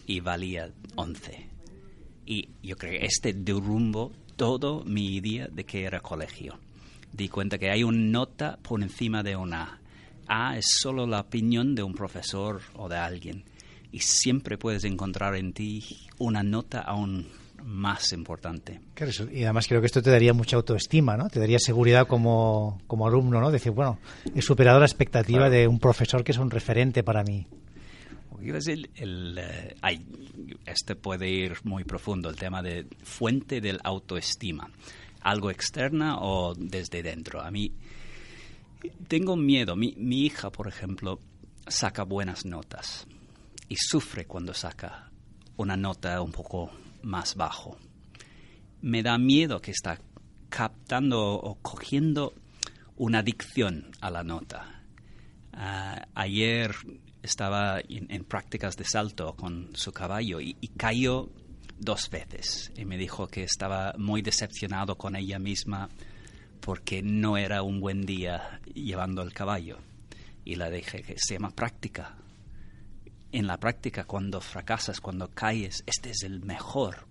y 0.07 0.21
valía 0.21 0.71
11. 0.95 1.47
Y 2.27 2.49
yo 2.63 2.77
creo 2.77 2.99
que 2.99 3.07
este 3.07 3.33
derrumbo 3.33 4.13
todo 4.37 4.85
mi 4.85 5.17
idea 5.17 5.49
de 5.49 5.65
que 5.65 5.85
era 5.85 6.01
colegio. 6.01 6.59
Di 7.13 7.29
cuenta 7.29 7.59
que 7.59 7.71
hay 7.71 7.83
una 7.83 7.99
nota 7.99 8.59
por 8.63 8.83
encima 8.83 9.23
de 9.23 9.37
una 9.37 9.81
A. 10.27 10.59
es 10.59 10.67
solo 10.81 11.07
la 11.07 11.21
opinión 11.21 11.75
de 11.75 11.83
un 11.83 11.95
profesor 11.95 12.61
o 12.75 12.89
de 12.89 12.97
alguien. 12.97 13.45
Y 13.93 14.01
siempre 14.01 14.59
puedes 14.59 14.85
encontrar 14.85 15.37
en 15.37 15.53
ti 15.53 15.85
una 16.19 16.43
nota 16.43 16.81
aún 16.81 17.29
más 17.65 18.13
importante. 18.13 18.81
y 19.33 19.45
además 19.45 19.67
creo 19.67 19.81
que 19.81 19.87
esto 19.87 20.03
te 20.03 20.11
daría 20.11 20.33
mucha 20.35 20.57
autoestima, 20.57 21.17
¿no? 21.17 21.29
Te 21.29 21.41
daría 21.41 21.59
seguridad 21.59 22.07
como, 22.07 22.81
como 22.87 23.07
alumno, 23.07 23.41
¿no? 23.41 23.51
Decir, 23.51 23.73
bueno, 23.73 23.99
he 24.35 24.43
superado 24.43 24.79
la 24.79 24.87
expectativa 24.87 25.49
de 25.49 25.67
un 25.67 25.79
profesor 25.79 26.23
que 26.23 26.33
es 26.33 26.39
un 26.39 26.51
referente 26.51 27.03
para 27.03 27.25
mí. 27.25 27.47
Eh, 28.55 29.75
este 30.67 30.97
puede 30.97 31.29
ir 31.29 31.57
muy 31.65 31.85
profundo, 31.85 32.31
el 32.31 32.37
tema 32.37 32.63
de 32.63 32.87
fuente 33.03 33.61
del 33.61 33.81
autoestima. 33.83 34.71
Algo 35.21 35.51
externa 35.51 36.19
o 36.21 36.55
desde 36.55 37.03
dentro. 37.03 37.41
A 37.41 37.51
mí 37.51 37.73
tengo 39.09 39.37
miedo. 39.37 39.75
Mi, 39.77 39.95
mi 39.97 40.25
hija, 40.25 40.51
por 40.51 40.69
ejemplo, 40.69 41.19
saca 41.67 42.05
buenas 42.05 42.45
notas 42.45 43.07
y 43.69 43.77
sufre 43.77 44.27
cuando 44.27 44.55
saca 44.55 45.11
una 45.57 45.77
nota 45.77 46.21
un 46.23 46.33
poco 46.33 46.71
más 47.03 47.35
bajo. 47.35 47.79
Me 48.83 49.03
da 49.03 49.19
miedo 49.19 49.61
que 49.61 49.73
está 49.73 49.99
captando 50.49 51.35
o 51.35 51.57
cogiendo 51.57 52.35
una 52.97 53.19
adicción 53.19 53.91
a 54.01 54.11
la 54.11 54.23
nota. 54.23 54.83
Ah, 55.53 56.07
ayer 56.15 56.75
estaba 57.27 57.81
en, 57.89 58.25
prácticas 58.25 58.77
de 58.77 58.85
salto 58.85 59.35
con 59.35 59.71
su 59.75 59.93
caballo 59.93 60.41
y, 60.41 60.55
cayó 60.77 61.29
dos 61.79 62.09
veces 62.11 62.73
y 62.77 62.85
me 62.85 62.97
dijo 62.97 63.27
que 63.27 63.43
estaba 63.43 63.95
muy 63.99 64.23
decepcionado 64.23 64.97
con 64.97 65.15
ella 65.15 65.39
misma 65.39 65.91
porque 66.61 67.03
no 67.03 67.37
era 67.37 67.63
un 67.63 67.81
buen 67.81 68.07
día 68.07 68.61
llevando 68.75 69.23
el 69.23 69.33
caballo. 69.33 69.79
Y 70.45 70.55
la 70.55 70.71
dije 70.71 71.03
que 71.03 71.17
se 71.19 71.35
llama 71.35 71.51
práctica. 71.51 72.17
En 73.33 73.47
la 73.47 73.59
práctica, 73.59 74.05
cuando 74.05 74.41
fracasas, 74.41 75.01
cuando 75.01 75.29
caes, 75.29 75.83
este 75.87 76.11
es 76.11 76.23
el 76.23 76.41
mejor, 76.41 77.07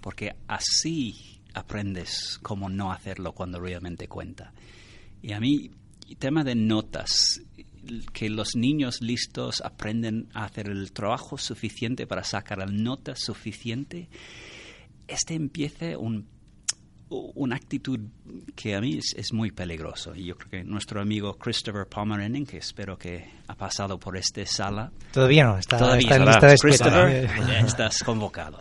porque 0.00 0.34
así 0.46 1.40
aprendes 1.54 2.38
cómo 2.42 2.68
no 2.68 2.92
hacerlo 2.92 3.32
cuando 3.32 3.60
realmente 3.60 4.08
cuenta. 4.08 4.52
Y 5.22 5.32
a 5.32 5.40
mí, 5.40 5.70
tema 6.18 6.44
de 6.44 6.54
notas, 6.54 7.40
que 8.12 8.30
los 8.30 8.54
niños 8.54 9.00
listos 9.00 9.60
aprenden 9.60 10.28
a 10.34 10.44
hacer 10.44 10.68
el 10.68 10.92
trabajo 10.92 11.38
suficiente 11.38 12.06
para 12.06 12.24
sacar 12.24 12.58
la 12.58 12.66
nota 12.66 13.14
suficiente, 13.16 14.08
este 15.08 15.34
empieza 15.34 15.98
un, 15.98 16.26
una 17.08 17.56
actitud 17.56 18.00
que 18.54 18.74
a 18.74 18.80
mí 18.80 18.98
es, 18.98 19.32
muy 19.32 19.50
peligroso. 19.50 20.14
Y 20.14 20.24
yo 20.24 20.36
creo 20.36 20.50
que 20.50 20.64
nuestro 20.64 21.00
amigo 21.00 21.36
Christopher 21.36 21.86
Pomeranian, 21.86 22.46
que 22.46 22.58
espero 22.58 22.96
que 22.96 23.30
ha 23.46 23.54
pasado 23.54 23.98
por 23.98 24.16
esta 24.16 24.44
sala. 24.46 24.90
Todavía 25.12 25.44
no, 25.44 25.58
está, 25.58 25.78
Todavía 25.78 26.16
en 26.16 26.24
lista 26.24 26.46
de 26.46 26.58
Christopher, 26.58 27.30
estás 27.64 28.02
convocado. 28.02 28.60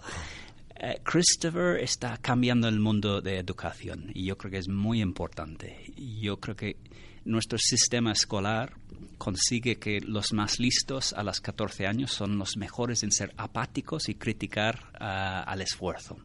Eh, 0.75 0.99
Christopher 1.03 1.79
está 1.79 2.17
cambiando 2.17 2.67
el 2.67 2.79
mundo 2.79 3.21
de 3.21 3.37
educación 3.37 4.09
y 4.15 4.25
yo 4.25 4.35
creo 4.35 4.51
que 4.51 4.57
es 4.57 4.67
muy 4.67 4.99
importante. 4.99 5.93
Yo 5.95 6.37
creo 6.39 6.55
que 6.55 6.77
nuestro 7.25 7.57
sistema 7.57 8.11
escolar 8.11 8.73
consigue 9.17 9.77
que 9.77 10.01
los 10.01 10.33
más 10.33 10.59
listos 10.59 11.13
a 11.13 11.23
los 11.23 11.39
14 11.41 11.85
años 11.85 12.11
son 12.11 12.37
los 12.37 12.57
mejores 12.57 13.03
en 13.03 13.11
ser 13.11 13.33
apáticos 13.37 14.09
y 14.09 14.15
criticar 14.15 14.91
ah, 14.99 15.43
al 15.43 15.61
esfuerzo. 15.61 16.17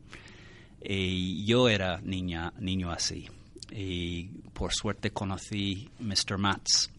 Y 0.82 1.44
yo 1.44 1.68
era 1.68 2.00
niña, 2.00 2.52
niño 2.58 2.90
así. 2.90 3.28
Y 3.70 4.24
por 4.52 4.72
suerte 4.72 5.10
conocí 5.10 5.90
Mr. 5.98 6.38
Matz 6.38 6.90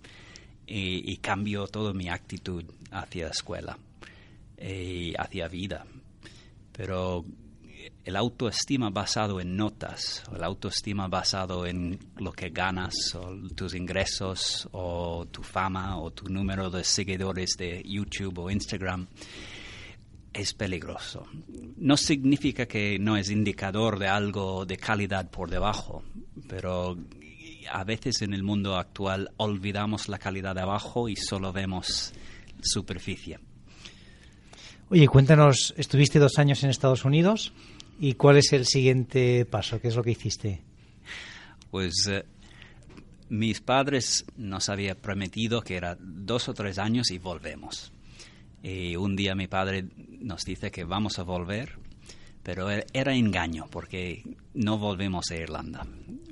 y, 0.67 1.11
y 1.11 1.17
cambió 1.17 1.67
toda 1.67 1.93
mi 1.93 2.09
actitud 2.09 2.63
hacia 2.91 3.25
la 3.25 3.31
escuela 3.31 3.77
y 4.59 5.13
hacia 5.17 5.47
vida. 5.47 5.85
Pero 6.73 7.25
el 8.03 8.15
autoestima 8.15 8.89
basado 8.89 9.39
en 9.41 9.55
notas, 9.55 10.23
el 10.35 10.43
autoestima 10.43 11.07
basado 11.07 11.65
en 11.65 11.99
lo 12.17 12.31
que 12.31 12.49
ganas, 12.49 13.15
o 13.15 13.35
tus 13.55 13.75
ingresos, 13.75 14.67
o 14.71 15.25
tu 15.31 15.43
fama, 15.43 15.99
o 15.99 16.11
tu 16.11 16.29
número 16.29 16.69
de 16.69 16.83
seguidores 16.83 17.57
de 17.57 17.83
YouTube 17.85 18.39
o 18.39 18.51
Instagram, 18.51 19.07
es 20.33 20.53
peligroso. 20.53 21.25
No 21.77 21.97
significa 21.97 22.65
que 22.65 22.99
no 22.99 23.17
es 23.17 23.29
indicador 23.31 23.97
de 23.99 24.07
algo 24.07 24.65
de 24.65 24.77
calidad 24.77 25.29
por 25.29 25.49
debajo, 25.49 26.03
pero 26.47 26.97
a 27.71 27.83
veces 27.83 28.21
en 28.21 28.33
el 28.33 28.43
mundo 28.43 28.77
actual 28.77 29.31
olvidamos 29.37 30.07
la 30.09 30.19
calidad 30.19 30.55
de 30.55 30.61
abajo 30.61 31.09
y 31.09 31.15
solo 31.15 31.51
vemos 31.51 32.13
superficie. 32.61 33.39
Oye, 34.89 35.07
cuéntanos, 35.07 35.73
estuviste 35.75 36.17
dos 36.17 36.37
años 36.37 36.63
en 36.63 36.69
Estados 36.69 37.03
Unidos. 37.03 37.51
¿Y 37.99 38.13
cuál 38.13 38.37
es 38.37 38.53
el 38.53 38.65
siguiente 38.65 39.45
paso? 39.45 39.81
¿Qué 39.81 39.87
es 39.87 39.95
lo 39.95 40.03
que 40.03 40.11
hiciste? 40.11 40.61
Pues 41.71 42.07
eh, 42.07 42.25
mis 43.29 43.59
padres 43.61 44.25
nos 44.37 44.69
habían 44.69 44.97
prometido 44.97 45.61
que 45.61 45.75
era 45.75 45.97
dos 45.99 46.47
o 46.47 46.53
tres 46.53 46.77
años 46.77 47.09
y 47.09 47.17
volvemos. 47.17 47.91
Y 48.61 48.95
un 48.95 49.15
día 49.15 49.33
mi 49.33 49.47
padre 49.47 49.85
nos 50.19 50.43
dice 50.43 50.69
que 50.69 50.83
vamos 50.83 51.17
a 51.17 51.23
volver, 51.23 51.79
pero 52.43 52.69
e-, 52.71 52.85
era 52.93 53.15
engaño 53.15 53.65
porque 53.71 54.23
no 54.53 54.77
volvimos 54.77 55.31
a 55.31 55.35
Irlanda, 55.35 55.87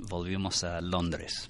volvimos 0.08 0.64
a 0.64 0.82
Londres. 0.82 1.50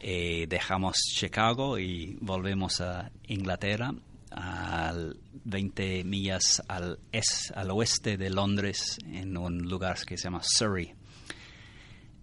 Dejamos 0.00 0.96
Chicago 1.12 1.76
y 1.76 2.16
volvemos 2.20 2.80
a 2.80 3.10
Inglaterra 3.26 3.92
al 4.30 5.18
20 5.44 6.04
millas 6.04 6.62
al, 6.68 6.98
es, 7.12 7.52
al 7.54 7.70
oeste 7.70 8.16
de 8.16 8.30
Londres, 8.30 8.98
en 9.06 9.36
un 9.36 9.68
lugar 9.68 9.98
que 10.04 10.16
se 10.16 10.24
llama 10.24 10.40
Surrey. 10.42 10.94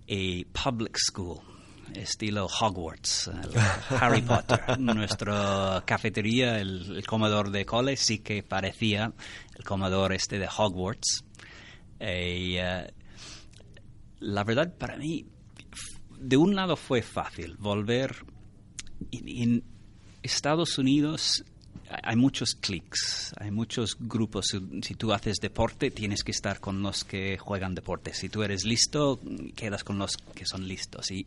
A 0.07 0.63
public 0.63 0.97
school, 0.97 1.39
estilo 1.93 2.45
Hogwarts, 2.45 3.31
Harry 3.99 4.21
Potter. 4.21 4.79
Nuestra 4.79 5.83
cafetería, 5.85 6.59
el, 6.59 7.03
comedor 7.07 7.49
de 7.51 7.65
cole, 7.65 7.97
sí 7.97 8.19
que 8.19 8.43
parecía 8.43 9.13
el 9.57 9.63
comedor 9.63 10.13
este 10.13 10.37
de 10.37 10.47
Hogwarts. 10.47 11.23
Y, 11.99 12.57
eh, 12.57 12.93
la 14.19 14.43
verdad, 14.43 14.73
para 14.77 14.97
mí, 14.97 15.25
de 16.19 16.37
un 16.37 16.55
lado 16.55 16.75
fue 16.75 17.01
fácil 17.01 17.55
volver. 17.57 18.15
en 19.11 19.63
Estados 20.21 20.77
Unidos 20.79 21.43
hay 21.89 22.15
muchos 22.15 22.55
clics, 22.55 23.33
hay 23.39 23.51
muchos 23.51 23.97
grupos. 23.99 24.55
Si 24.81 24.95
tú 24.95 25.13
haces 25.13 25.37
deporte, 25.37 25.91
tienes 25.91 26.23
que 26.23 26.31
estar 26.31 26.59
con 26.59 26.81
los 26.81 27.03
que 27.03 27.37
juegan 27.37 27.75
deporte. 27.75 28.13
Si 28.13 28.29
tú 28.29 28.43
eres 28.43 28.63
listo, 28.63 29.19
quedas 29.55 29.83
con 29.83 29.97
los 29.97 30.17
que 30.17 30.45
son 30.45 30.67
listos. 30.67 31.11
Y 31.11 31.25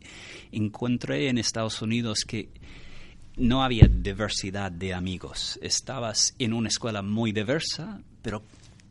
encontré 0.51 1.29
en 1.29 1.37
Estados 1.37 1.81
Unidos 1.81 2.19
que 2.27 2.49
no 3.37 3.63
había 3.63 3.87
diversidad 3.87 4.71
de 4.71 4.93
amigos. 4.93 5.57
Estabas 5.61 6.35
en 6.39 6.53
una 6.53 6.67
escuela 6.67 7.01
muy 7.01 7.31
diversa, 7.31 8.01
pero 8.21 8.43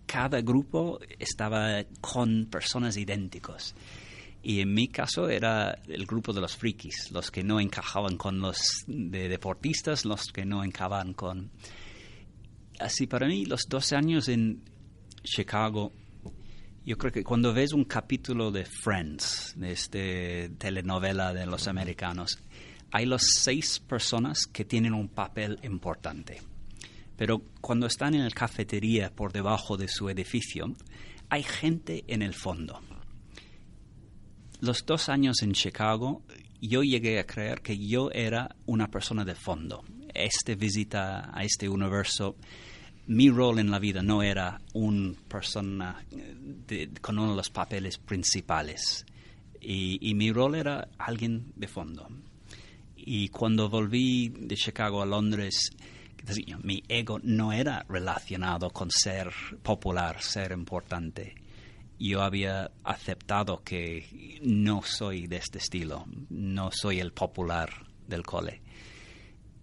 cada 0.06 0.40
grupo 0.40 0.98
estaba 1.18 1.84
con 2.00 2.46
personas 2.46 2.96
idénticos. 2.96 3.74
Y 4.48 4.62
en 4.62 4.72
mi 4.72 4.88
caso 4.88 5.28
era 5.28 5.78
el 5.88 6.06
grupo 6.06 6.32
de 6.32 6.40
los 6.40 6.56
frikis, 6.56 7.12
los 7.12 7.30
que 7.30 7.44
no 7.44 7.60
encajaban 7.60 8.16
con 8.16 8.40
los 8.40 8.56
de 8.86 9.28
deportistas, 9.28 10.06
los 10.06 10.28
que 10.32 10.46
no 10.46 10.64
encajaban 10.64 11.12
con... 11.12 11.50
Así 12.80 13.06
para 13.06 13.26
mí, 13.26 13.44
los 13.44 13.68
12 13.68 13.96
años 13.96 14.26
en 14.30 14.62
Chicago, 15.22 15.92
yo 16.82 16.96
creo 16.96 17.12
que 17.12 17.24
cuando 17.24 17.52
ves 17.52 17.74
un 17.74 17.84
capítulo 17.84 18.50
de 18.50 18.64
Friends, 18.64 19.52
de 19.54 19.72
esta 19.72 19.98
telenovela 20.56 21.34
de 21.34 21.44
los 21.44 21.68
americanos, 21.68 22.38
hay 22.90 23.04
las 23.04 23.24
seis 23.34 23.78
personas 23.78 24.46
que 24.46 24.64
tienen 24.64 24.94
un 24.94 25.08
papel 25.08 25.58
importante. 25.62 26.40
Pero 27.18 27.42
cuando 27.60 27.86
están 27.86 28.14
en 28.14 28.24
la 28.24 28.30
cafetería 28.30 29.14
por 29.14 29.30
debajo 29.30 29.76
de 29.76 29.88
su 29.88 30.08
edificio, 30.08 30.74
hay 31.28 31.42
gente 31.42 32.02
en 32.06 32.22
el 32.22 32.32
fondo 32.32 32.80
los 34.60 34.84
dos 34.84 35.08
años 35.08 35.42
en 35.42 35.52
Chicago, 35.52 36.22
yo 36.60 36.82
llegué 36.82 37.18
a 37.18 37.26
creer 37.26 37.60
que 37.60 37.78
yo 37.78 38.10
era 38.10 38.56
una 38.66 38.90
persona 38.90 39.24
de 39.24 39.34
fondo. 39.34 39.84
Esta 40.12 40.54
visita 40.54 41.30
a 41.32 41.44
este 41.44 41.68
universo, 41.68 42.36
mi 43.06 43.30
rol 43.30 43.58
en 43.58 43.70
la 43.70 43.78
vida 43.78 44.02
no 44.02 44.22
era 44.22 44.60
una 44.74 45.14
persona 45.28 46.04
con 47.00 47.18
uno 47.18 47.30
de 47.30 47.36
los 47.36 47.50
papeles 47.50 47.98
principales. 47.98 49.06
Y, 49.60 50.14
mi 50.14 50.32
rol 50.32 50.54
era 50.54 50.88
alguien 50.98 51.52
de 51.56 51.68
fondo. 51.68 52.08
Y 52.96 53.28
cuando 53.28 53.68
volví 53.68 54.28
de 54.28 54.56
Chicago 54.56 55.02
a 55.02 55.06
Londres, 55.06 55.70
mi 56.62 56.82
ego 56.88 57.18
no 57.22 57.52
era 57.52 57.84
relacionado 57.88 58.70
con 58.70 58.90
ser 58.90 59.32
popular, 59.62 60.20
ser 60.20 60.52
importante. 60.52 61.34
Yo 61.98 62.22
había 62.22 62.70
aceptado 62.84 63.62
que 63.64 64.38
no 64.42 64.82
soy 64.82 65.26
de 65.26 65.36
este 65.38 65.58
estilo, 65.58 66.04
no 66.30 66.70
soy 66.72 67.00
el 67.00 67.12
popular 67.12 67.70
del 68.06 68.22
cole. 68.22 68.62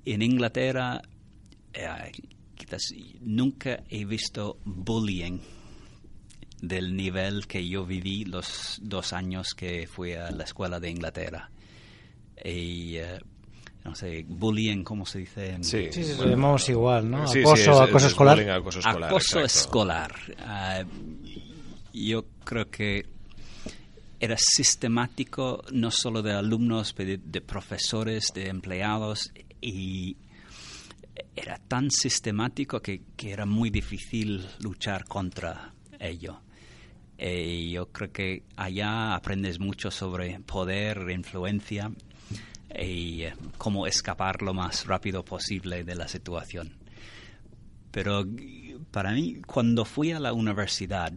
En 0.05 0.21
Inglaterra, 0.21 1.01
eh, 1.73 2.11
quizás 2.55 2.93
nunca 3.21 3.83
he 3.89 4.03
visto 4.05 4.57
bullying 4.65 5.39
del 6.61 6.95
nivel 6.95 7.47
que 7.47 7.67
yo 7.67 7.85
viví 7.85 8.25
los 8.25 8.79
dos 8.81 9.13
años 9.13 9.53
que 9.55 9.87
fui 9.87 10.13
a 10.13 10.31
la 10.31 10.43
escuela 10.43 10.79
de 10.79 10.89
Inglaterra. 10.89 11.49
Y, 12.43 12.95
eh, 12.97 13.19
no 13.85 13.95
sé, 13.95 14.25
bullying, 14.27 14.83
¿cómo 14.83 15.05
se 15.05 15.19
dice? 15.19 15.57
Sí, 15.61 15.87
sí, 15.91 16.03
sí 16.03 16.15
llamamos 16.19 16.67
igual, 16.69 17.09
¿no? 17.09 17.27
Sí, 17.27 17.39
acoso, 17.39 17.55
sí, 17.55 17.61
es- 17.69 17.77
acoso 17.79 17.97
es 17.97 18.11
escolar. 18.11 18.35
bullying, 18.37 18.49
acoso 18.51 18.79
escolar. 18.79 19.09
Acoso 19.09 19.39
exacto. 19.39 19.45
escolar. 19.45 20.15
Ah, 20.39 20.83
yo 21.95 22.25
creo 22.43 22.69
que 22.69 23.05
era 24.19 24.35
sistemático 24.37 25.63
no 25.71 25.91
solo 25.91 26.21
de 26.21 26.33
alumnos, 26.33 26.93
pero 26.93 27.21
de, 27.23 27.41
profesores, 27.41 28.31
de 28.33 28.49
empleados, 28.49 29.31
y 29.61 30.17
era 31.35 31.57
tan 31.57 31.91
sistemático 31.91 32.81
que, 32.81 33.01
que 33.15 33.31
era 33.31 33.45
muy 33.45 33.69
difícil 33.69 34.45
luchar 34.59 35.05
contra 35.05 35.73
ello. 35.99 36.39
Eh, 37.17 37.69
yo 37.71 37.87
creo 37.87 38.11
que 38.11 38.43
allá 38.57 39.15
aprendes 39.15 39.59
mucho 39.59 39.89
sobre 39.89 40.39
poder, 40.41 41.09
influencia 41.09 41.91
y 42.77 43.23
eh, 43.23 43.33
cómo 43.57 43.87
escapar 43.87 44.41
lo 44.41 44.53
más 44.53 44.85
rápido 44.85 45.23
posible 45.23 45.83
de 45.83 45.95
la 45.95 46.07
situación. 46.07 46.73
Pero 47.91 48.25
para 48.91 49.13
mí, 49.13 49.41
cuando 49.47 49.85
fui 49.85 50.11
a 50.11 50.19
la 50.19 50.33
universidad, 50.33 51.13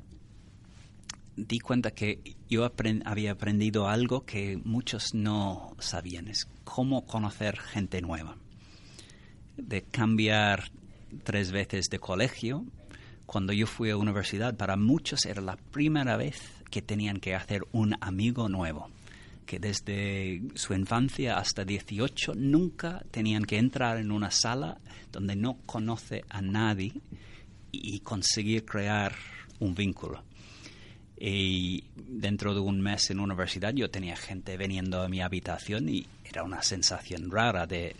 di 1.46 1.60
cuenta 1.60 1.92
que 1.92 2.36
yo 2.48 2.70
había 3.04 3.32
aprendido 3.32 3.88
algo 3.88 4.24
que 4.24 4.56
muchos 4.56 5.14
no 5.14 5.76
sabían, 5.78 6.26
es 6.26 6.48
cómo 6.64 7.06
conocer 7.06 7.58
gente 7.58 8.00
nueva. 8.02 8.36
De 9.56 9.82
cambiar 9.82 10.70
tres 11.22 11.52
veces 11.52 11.86
de 11.90 12.00
colegio, 12.00 12.64
cuando 13.24 13.52
yo 13.52 13.66
fui 13.66 13.90
a 13.90 13.96
universidad, 13.96 14.56
para 14.56 14.76
muchos 14.76 15.26
era 15.26 15.40
la 15.40 15.56
primera 15.56 16.16
vez 16.16 16.40
que 16.70 16.82
tenían 16.82 17.20
que 17.20 17.34
hacer 17.34 17.62
un 17.72 17.94
amigo 18.00 18.48
nuevo, 18.48 18.90
que 19.46 19.60
desde 19.60 20.42
su 20.54 20.74
infancia 20.74 21.38
hasta 21.38 21.64
18 21.64 22.34
nunca 22.34 23.04
tenían 23.10 23.44
que 23.44 23.58
entrar 23.58 23.98
en 23.98 24.10
una 24.10 24.30
sala 24.30 24.78
donde 25.12 25.36
no 25.36 25.58
conoce 25.66 26.24
a 26.28 26.42
nadie 26.42 26.94
y 27.70 28.00
conseguir 28.00 28.64
crear 28.64 29.14
un 29.60 29.74
vínculo. 29.74 30.27
Y 31.20 31.84
dentro 31.96 32.54
de 32.54 32.60
un 32.60 32.80
mes 32.80 33.10
en 33.10 33.18
universidad 33.18 33.74
yo 33.74 33.90
tenía 33.90 34.16
gente 34.16 34.56
viniendo 34.56 35.02
a 35.02 35.08
mi 35.08 35.20
habitación 35.20 35.88
y 35.88 36.06
era 36.24 36.44
una 36.44 36.62
sensación 36.62 37.30
rara 37.30 37.66
de 37.66 37.96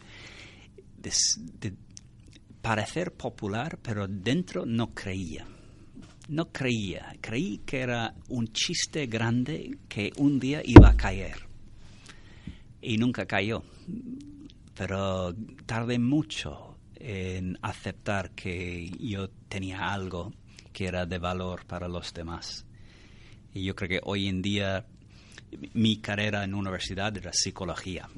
parecer 2.63 3.13
popular, 3.13 3.79
pero 3.83 4.07
dentro 4.07 4.67
no 4.67 4.89
creía. 4.95 5.47
No 6.29 6.53
creía. 6.53 7.17
Creí 7.21 7.59
que 7.65 7.81
era 7.81 8.15
un 8.29 8.49
chiste 8.53 9.07
grande 9.07 9.79
que 9.89 10.13
un 10.19 10.39
día 10.39 10.61
iba 10.65 10.91
a 10.91 10.97
caer. 10.97 11.39
Y 12.83 12.99
nunca 12.99 13.27
cayó. 13.27 13.63
Pero 14.75 15.35
tardé 15.65 15.99
mucho 15.99 16.77
en 16.97 17.59
aceptar 17.63 18.33
que 18.33 18.91
yo 19.01 19.31
tenía 19.49 19.91
algo 19.93 20.33
que 20.73 20.87
era 20.87 21.07
de 21.07 21.19
valor 21.19 21.65
para 21.65 21.89
los 21.89 22.13
demás. 22.13 22.67
Y 23.55 23.65
yo 23.65 23.75
creo 23.75 23.89
que 23.89 24.01
hoy 24.05 24.29
en 24.29 24.43
día 24.43 24.87
mi 25.75 25.99
carrera 25.99 26.45
en 26.45 26.55
universidad 26.55 27.17
era 27.17 27.33
psicología 27.33 28.09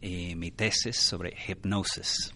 y 0.00 0.34
mi 0.36 0.50
tesis 0.50 0.96
sobre 0.96 1.34
hipnosis. 1.48 2.32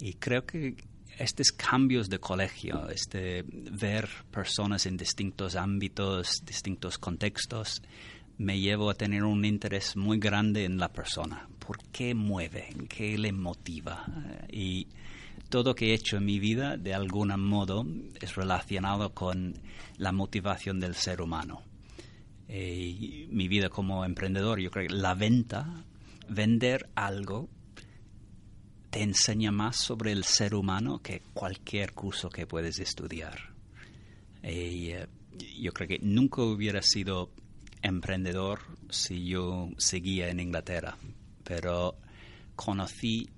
Y 0.00 0.14
creo 0.14 0.44
que 0.44 0.76
estos 1.18 1.52
cambios 1.52 2.08
de 2.08 2.18
colegio, 2.18 2.88
este 2.88 3.44
ver 3.46 4.08
personas 4.30 4.86
en 4.86 4.96
distintos 4.96 5.54
ámbitos, 5.54 6.42
distintos 6.44 6.98
contextos, 6.98 7.82
me 8.38 8.58
llevó 8.58 8.90
a 8.90 8.94
tener 8.94 9.22
un 9.22 9.44
interés 9.44 9.96
muy 9.96 10.18
grande 10.18 10.64
en 10.64 10.78
la 10.78 10.92
persona. 10.92 11.48
¿Por 11.60 11.78
qué 11.92 12.14
mueve? 12.14 12.74
¿Qué 12.88 13.16
le 13.16 13.32
motiva? 13.32 14.04
Y 14.50 14.88
todo 15.48 15.74
que 15.74 15.90
he 15.90 15.94
hecho 15.94 16.16
en 16.16 16.24
mi 16.24 16.38
vida, 16.38 16.76
de 16.76 16.94
algún 16.94 17.28
modo, 17.40 17.86
es 18.20 18.34
relacionado 18.34 19.14
con 19.14 19.54
la 19.96 20.12
motivación 20.12 20.80
del 20.80 20.94
ser 20.94 21.20
humano. 21.20 21.62
Eh, 22.48 23.26
mi 23.30 23.48
vida 23.48 23.68
como 23.68 24.04
emprendedor, 24.04 24.60
yo 24.60 24.70
creo 24.70 24.88
que 24.88 24.94
la 24.94 25.14
venta, 25.14 25.84
vender 26.28 26.90
algo, 26.94 27.48
te 28.90 29.02
enseña 29.02 29.50
más 29.50 29.76
sobre 29.76 30.12
el 30.12 30.24
ser 30.24 30.54
humano 30.54 31.00
que 31.00 31.20
cualquier 31.32 31.92
curso 31.92 32.28
que 32.28 32.46
puedes 32.46 32.78
estudiar. 32.78 33.54
Y, 34.42 34.90
eh, 34.90 35.08
yo 35.58 35.72
creo 35.72 35.88
que 35.88 35.98
nunca 36.00 36.42
hubiera 36.42 36.80
sido 36.82 37.30
emprendedor 37.82 38.60
si 38.90 39.26
yo 39.26 39.70
seguía 39.78 40.28
en 40.28 40.40
Inglaterra, 40.40 40.96
pero 41.42 41.96
conocí 42.54 43.28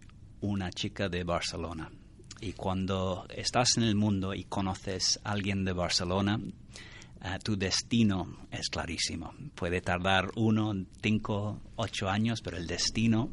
una 0.46 0.70
chica 0.70 1.08
de 1.08 1.24
Barcelona. 1.24 1.90
Y 2.40 2.52
cuando 2.52 3.26
estás 3.30 3.76
en 3.76 3.84
el 3.84 3.94
mundo 3.94 4.34
y 4.34 4.44
conoces 4.44 5.18
a 5.24 5.32
alguien 5.32 5.64
de 5.64 5.72
Barcelona, 5.72 6.38
eh, 6.38 7.38
tu 7.42 7.56
destino 7.56 8.46
es 8.50 8.68
clarísimo. 8.68 9.32
Puede 9.54 9.80
tardar 9.80 10.30
uno, 10.36 10.74
cinco, 11.02 11.60
ocho 11.76 12.08
años, 12.08 12.40
pero 12.42 12.56
el 12.56 12.66
destino, 12.66 13.30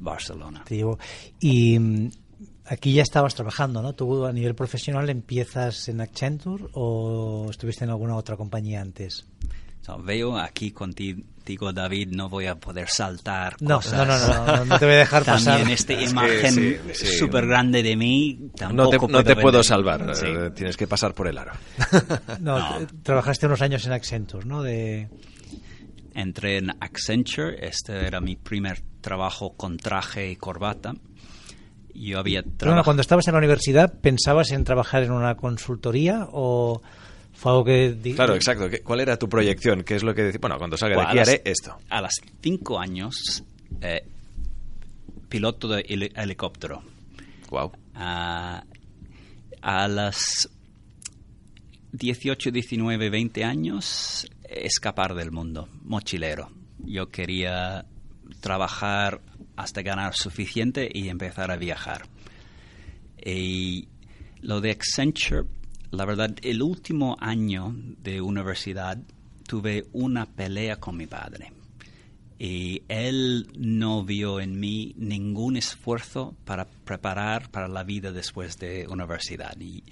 Barcelona. 0.00 0.64
Y 1.40 1.78
mm, 1.78 2.10
aquí 2.66 2.92
ya 2.92 3.02
estabas 3.02 3.34
trabajando, 3.34 3.80
¿no? 3.80 3.94
¿Tú 3.94 4.26
a 4.26 4.32
nivel 4.32 4.54
profesional 4.54 5.08
empiezas 5.08 5.88
en 5.88 6.00
Accenture 6.00 6.64
o 6.72 7.46
estuviste 7.50 7.84
en 7.84 7.90
alguna 7.90 8.16
otra 8.16 8.36
compañía 8.36 8.80
antes? 8.80 9.24
So, 9.86 9.98
veo 10.02 10.36
aquí 10.36 10.72
contigo, 10.72 11.72
David, 11.72 12.08
no 12.10 12.28
voy 12.28 12.46
a 12.46 12.56
poder 12.56 12.88
saltar 12.88 13.54
No, 13.60 13.76
cosas. 13.76 13.92
no, 13.94 14.04
no, 14.04 14.18
no, 14.18 14.56
no, 14.56 14.64
no 14.64 14.78
te 14.80 14.84
voy 14.84 14.94
a 14.96 14.98
dejar 14.98 15.24
pasar. 15.24 15.58
También 15.58 15.74
esta 15.78 15.92
Es 15.92 16.10
imagen 16.10 16.52
sí, 16.52 16.76
sí. 16.92 17.06
súper 17.18 17.46
grande 17.46 17.84
de 17.84 17.94
mí, 17.94 18.36
No 18.40 18.48
tampoco 18.56 19.06
te, 19.06 19.12
no 19.12 19.22
te 19.22 19.36
puedo 19.36 19.62
salvar, 19.62 20.16
Sí. 20.16 20.26
eh, 20.26 20.50
tienes 20.52 20.76
que 20.76 20.88
pasar 20.88 21.14
por 21.14 21.28
el 21.28 21.38
aro. 21.38 21.52
No, 22.40 22.80
No. 22.80 22.86
trabajaste 23.04 23.46
unos 23.46 23.62
años 23.62 23.86
en 23.86 23.92
Accenture, 23.92 24.44
¿no? 24.44 24.64
De... 24.64 25.08
Entré 26.14 26.58
en 26.58 26.70
Accenture, 26.80 27.64
este 27.64 28.06
era 28.08 28.20
mi 28.20 28.34
primer 28.34 28.82
trabajo 29.00 29.52
con 29.56 29.76
traje 29.76 30.30
y 30.32 30.34
corbata. 30.36 30.94
Yo 31.94 32.18
había 32.18 32.40
Pero 32.42 32.48
bueno, 32.50 32.58
trabajado... 32.58 32.84
cuando 32.84 33.00
estabas 33.02 33.28
en 33.28 33.32
la 33.34 33.38
universidad, 33.38 33.94
¿pensabas 34.00 34.50
en 34.50 34.64
trabajar 34.64 35.04
en 35.04 35.12
una 35.12 35.36
consultoría 35.36 36.26
o 36.32 36.82
fue 37.36 37.52
algo 37.52 37.64
que... 37.64 37.96
Claro, 38.14 38.34
exacto. 38.34 38.68
¿Qué- 38.68 38.80
¿Cuál 38.82 39.00
era 39.00 39.18
tu 39.18 39.28
proyección? 39.28 39.82
¿Qué 39.84 39.94
es 39.96 40.02
lo 40.02 40.14
que 40.14 40.22
decís? 40.22 40.40
Bueno, 40.40 40.58
cuando 40.58 40.76
salga 40.76 40.92
de 40.94 40.96
Bueno, 40.96 41.10
aquí 41.10 41.18
a 41.18 41.20
las- 41.20 41.28
haré 41.28 41.42
esto. 41.44 41.76
A 41.90 42.00
los 42.00 42.12
cinco 42.42 42.78
años, 42.80 43.44
eh, 43.80 44.04
piloto 45.28 45.68
de 45.68 45.84
heli- 45.88 46.12
helicóptero. 46.16 46.82
Wow. 47.50 47.72
a, 47.94 48.64
a 49.62 49.88
las 49.88 50.48
18, 51.92 52.50
19, 52.50 53.08
20 53.10 53.44
años, 53.44 54.26
escapar 54.48 55.14
del 55.14 55.30
mundo, 55.30 55.68
mochilero. 55.84 56.50
Yo 56.84 57.08
quería 57.08 57.86
trabajar 58.40 59.20
hasta 59.56 59.82
ganar 59.82 60.14
suficiente 60.14 60.90
y 60.92 61.08
empezar 61.08 61.50
a 61.50 61.56
viajar. 61.56 62.02
Y 63.24 63.88
lo 64.40 64.60
de 64.60 64.72
Accenture, 64.72 65.44
la 65.90 66.04
verdad, 66.04 66.34
el 66.42 66.62
último 66.62 67.16
año 67.20 67.74
de 68.02 68.20
universidad 68.20 68.98
tuve 69.46 69.86
una 69.92 70.26
pelea 70.26 70.76
con 70.76 70.96
mi 70.96 71.06
padre. 71.06 71.52
Y 72.38 72.82
él 72.88 73.46
no 73.56 74.04
vio 74.04 74.40
en 74.40 74.60
mí 74.60 74.94
ningún 74.98 75.56
esfuerzo 75.56 76.34
para 76.44 76.66
preparar 76.66 77.50
para 77.50 77.68
la 77.68 77.82
vida 77.82 78.12
después 78.12 78.58
de 78.58 78.86
universidad. 78.88 79.56
Y 79.58 79.82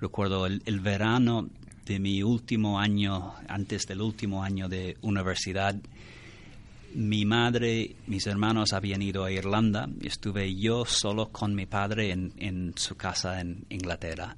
recuerdo 0.00 0.46
el, 0.46 0.80
verano 0.80 1.48
de 1.86 1.98
mi 2.00 2.22
último 2.22 2.78
año, 2.78 3.32
antes 3.48 3.86
del 3.86 4.02
último 4.02 4.42
año 4.42 4.68
de 4.68 4.98
universidad, 5.00 5.74
mi 6.94 7.24
madre, 7.24 7.94
mis 8.06 8.26
hermanos 8.26 8.72
habían 8.72 9.02
ido 9.02 9.24
a 9.24 9.30
Irlanda 9.30 9.88
estuve 10.02 10.54
yo 10.54 10.84
solo 10.86 11.28
con 11.28 11.54
mi 11.54 11.66
padre 11.66 12.10
en 12.10 12.72
su 12.76 12.96
casa 12.96 13.40
en 13.40 13.64
Inglaterra. 13.68 14.36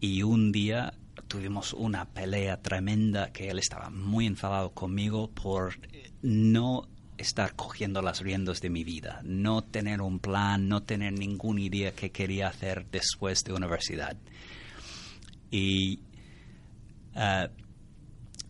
Y 0.00 0.22
un 0.22 0.52
día 0.52 0.94
tuvimos 1.28 1.72
una 1.72 2.04
pelea 2.06 2.60
tremenda 2.60 3.32
que 3.32 3.48
él 3.48 3.58
estaba 3.58 3.90
muy 3.90 4.26
enfadado 4.26 4.70
conmigo 4.72 5.30
por 5.30 5.74
no 6.22 6.88
estar 7.18 7.54
cogiendo 7.54 8.02
las 8.02 8.20
riendas 8.20 8.60
de 8.60 8.70
mi 8.70 8.84
vida, 8.84 9.20
no 9.24 9.62
tener 9.62 10.00
un 10.00 10.18
plan, 10.18 10.68
no 10.68 10.82
tener 10.82 11.12
ninguna 11.12 11.60
idea 11.60 11.92
que 11.92 12.10
quería 12.10 12.48
hacer 12.48 12.86
después 12.90 13.44
de 13.44 13.52
universidad. 13.52 14.16
Y 15.50 16.00
uh, 17.14 17.48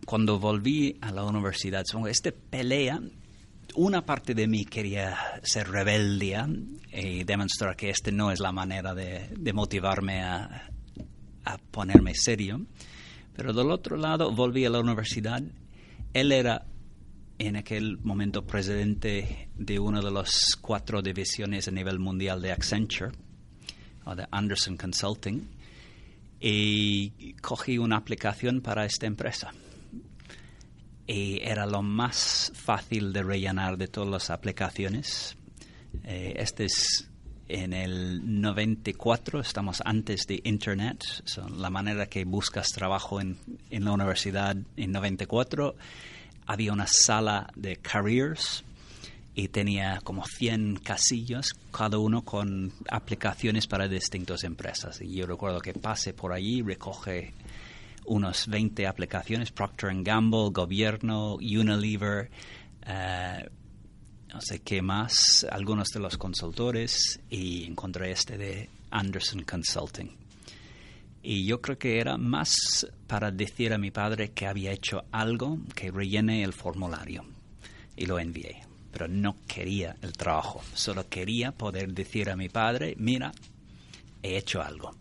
cuando 0.05 0.39
volví 0.39 0.97
a 1.01 1.11
la 1.11 1.23
universidad, 1.23 1.83
esta 2.07 2.31
pelea, 2.31 2.99
una 3.75 4.05
parte 4.05 4.33
de 4.33 4.47
mí 4.47 4.65
quería 4.65 5.17
ser 5.43 5.69
rebelde 5.69 6.37
y 6.91 7.23
demostrar 7.23 7.75
que 7.75 7.89
esta 7.89 8.11
no 8.11 8.31
es 8.31 8.39
la 8.39 8.51
manera 8.51 8.93
de 8.95 9.53
motivarme 9.53 10.23
a, 10.23 10.69
a 11.45 11.57
ponerme 11.57 12.13
serio. 12.15 12.65
Pero 13.35 13.53
del 13.53 13.71
otro 13.71 13.97
lado, 13.97 14.31
volví 14.31 14.65
a 14.65 14.69
la 14.69 14.79
universidad. 14.79 15.41
Él 16.13 16.31
era 16.31 16.65
en 17.37 17.57
aquel 17.57 17.97
momento 17.99 18.45
presidente 18.45 19.49
de 19.55 19.79
una 19.79 20.01
de 20.01 20.11
las 20.11 20.55
cuatro 20.59 21.01
divisiones 21.01 21.67
a 21.67 21.71
nivel 21.71 21.99
mundial 21.99 22.41
de 22.41 22.51
Accenture, 22.51 23.11
o 24.05 24.15
de 24.15 24.25
Anderson 24.31 24.77
Consulting, 24.77 25.49
y 26.39 27.33
cogí 27.41 27.77
una 27.77 27.97
aplicación 27.97 28.61
para 28.61 28.85
esta 28.85 29.05
empresa. 29.05 29.51
Y 31.07 31.39
era 31.41 31.65
lo 31.65 31.81
más 31.81 32.51
fácil 32.55 33.13
de 33.13 33.23
rellenar 33.23 33.77
de 33.77 33.87
todas 33.87 34.09
las 34.09 34.29
aplicaciones. 34.29 35.37
Eh, 36.03 36.33
este 36.37 36.65
es 36.65 37.09
en 37.47 37.73
el 37.73 38.41
94, 38.41 39.39
estamos 39.39 39.81
antes 39.85 40.25
de 40.27 40.41
Internet, 40.43 41.03
la 41.57 41.69
manera 41.69 42.07
que 42.07 42.25
buscas 42.25 42.69
trabajo 42.69 43.21
en, 43.21 43.37
en 43.69 43.85
la 43.85 43.91
universidad 43.91 44.55
en 44.77 44.91
94 44.91 45.75
había 46.45 46.73
una 46.73 46.87
sala 46.87 47.47
de 47.55 47.77
careers 47.77 48.63
y 49.33 49.49
tenía 49.49 49.99
como 50.03 50.23
100 50.25 50.77
casillos, 50.77 51.53
cada 51.71 51.97
uno 51.97 52.23
con 52.23 52.71
aplicaciones 52.89 53.67
para 53.67 53.87
distintas 53.87 54.43
empresas. 54.43 55.01
Y 55.01 55.13
yo 55.13 55.25
recuerdo 55.25 55.59
que 55.59 55.73
pase 55.73 56.13
por 56.13 56.31
allí, 56.31 56.61
recoge 56.61 57.33
unos 58.05 58.47
20 58.47 58.87
aplicaciones, 58.87 59.51
Procter 59.51 59.91
Gamble, 60.03 60.51
Gobierno, 60.51 61.35
Unilever, 61.35 62.29
eh, 62.85 63.49
no 64.35 64.41
sé 64.41 64.59
qué 64.59 64.81
más, 64.81 65.47
algunos 65.49 65.87
de 65.91 66.01
los 66.01 66.17
consultores, 66.17 67.21
y 67.29 67.63
encontré 67.63 68.11
este 68.11 68.37
de 68.37 68.69
Anderson 68.91 69.43
Consulting. 69.43 70.11
Y 71.23 71.45
yo 71.45 71.61
creo 71.61 71.77
que 71.77 72.01
era 72.01 72.17
más 72.17 72.85
para 73.07 73.31
decir 73.31 73.71
a 73.71 73.77
mi 73.77 73.91
padre 73.91 74.31
que 74.31 74.45
había 74.45 74.73
hecho 74.73 75.05
algo 75.13 75.57
que 75.73 75.89
rellene 75.89 76.43
el 76.43 76.51
formulario. 76.51 77.23
Y 77.95 78.07
lo 78.07 78.19
envié. 78.19 78.61
Pero 78.91 79.07
no 79.07 79.37
quería 79.47 79.95
el 80.01 80.11
trabajo. 80.11 80.61
Solo 80.73 81.07
quería 81.07 81.53
poder 81.53 81.93
decir 81.93 82.29
a 82.29 82.35
mi 82.35 82.49
padre, 82.49 82.93
mira, 82.97 83.31
he 84.21 84.35
hecho 84.35 84.61
algo. 84.61 84.91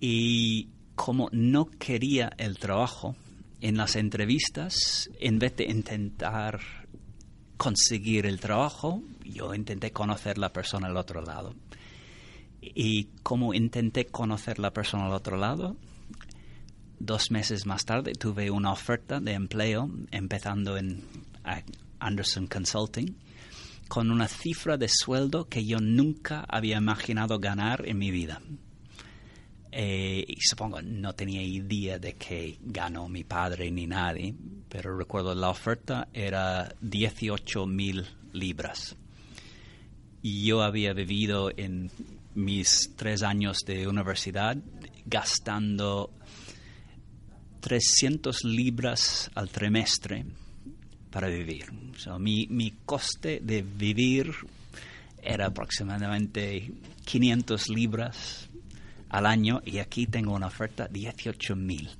Y 0.00 0.68
como 0.96 1.28
no 1.30 1.66
quería 1.66 2.32
el 2.38 2.58
trabajo, 2.58 3.14
en 3.60 3.76
las 3.76 3.94
entrevistas, 3.94 5.08
en 5.20 5.38
vez 5.38 5.56
de 5.56 5.64
intentar 5.64 6.83
conseguir 7.56 8.26
el 8.26 8.40
trabajo, 8.40 9.02
yo 9.24 9.54
intenté 9.54 9.92
conocer 9.92 10.38
la 10.38 10.52
persona 10.52 10.88
al 10.88 10.96
otro 10.96 11.22
lado. 11.22 11.54
Y 12.60 13.04
como 13.22 13.54
intenté 13.54 14.06
conocer 14.06 14.58
la 14.58 14.72
persona 14.72 15.06
al 15.06 15.12
otro 15.12 15.36
lado, 15.36 15.76
dos 16.98 17.30
meses 17.30 17.66
más 17.66 17.84
tarde 17.84 18.12
tuve 18.12 18.50
una 18.50 18.72
oferta 18.72 19.20
de 19.20 19.32
empleo 19.32 19.90
empezando 20.10 20.76
en 20.76 21.04
Anderson 21.98 22.46
Consulting 22.46 23.16
con 23.88 24.10
una 24.10 24.28
cifra 24.28 24.76
de 24.76 24.88
sueldo 24.88 25.48
que 25.48 25.64
yo 25.64 25.78
nunca 25.80 26.44
había 26.48 26.78
imaginado 26.78 27.38
ganar 27.38 27.86
en 27.86 27.98
mi 27.98 28.10
vida. 28.10 28.40
Eh, 29.76 30.24
y 30.28 30.40
supongo 30.40 30.80
no 30.82 31.14
tenía 31.14 31.42
idea 31.42 31.98
de 31.98 32.14
que 32.14 32.58
ganó 32.60 33.08
mi 33.08 33.24
padre 33.24 33.72
ni 33.72 33.88
nadie, 33.88 34.32
pero 34.68 34.96
recuerdo 34.96 35.34
la 35.34 35.50
oferta 35.50 36.06
era 36.12 36.72
18 36.80 37.66
mil 37.66 38.06
libras. 38.32 38.94
Y 40.22 40.46
yo 40.46 40.62
había 40.62 40.92
vivido 40.92 41.50
en 41.56 41.90
mis 42.36 42.92
tres 42.94 43.24
años 43.24 43.58
de 43.66 43.88
universidad 43.88 44.56
gastando 45.06 46.12
300 47.58 48.44
libras 48.44 49.28
al 49.34 49.50
trimestre 49.50 50.24
para 51.10 51.26
vivir. 51.26 51.72
mi, 52.20 52.46
mi 52.48 52.70
coste 52.86 53.40
de 53.42 53.62
vivir 53.62 54.32
era 55.20 55.46
aproximadamente 55.46 56.70
500 57.04 57.68
libras 57.70 58.48
al 59.08 59.26
año 59.26 59.62
y 59.64 59.78
aquí 59.78 60.06
tengo 60.06 60.34
una 60.34 60.46
oferta 60.46 60.86
de 60.86 61.00
18 61.00 61.56
mil. 61.56 61.90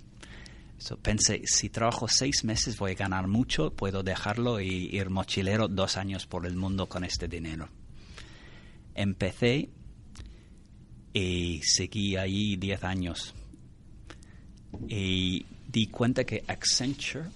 pensé, 1.02 1.42
si 1.44 1.70
trabajo 1.70 2.06
seis 2.08 2.44
meses 2.44 2.78
voy 2.78 2.92
a 2.92 2.94
ganar 2.94 3.26
mucho, 3.26 3.70
puedo 3.70 4.02
dejarlo 4.02 4.60
y 4.60 4.88
ir 4.92 5.10
mochilero 5.10 5.68
dos 5.68 5.96
años 5.96 6.26
por 6.26 6.46
el 6.46 6.56
mundo 6.56 6.86
con 6.86 7.04
este 7.04 7.28
dinero. 7.28 7.68
Empecé 8.94 9.70
y 11.12 11.60
seguí 11.62 12.16
ahí 12.16 12.56
10 12.56 12.84
años. 12.84 13.34
Y 14.88 15.46
di 15.68 15.86
cuenta 15.86 16.24
que 16.24 16.44
Accenture 16.46 17.30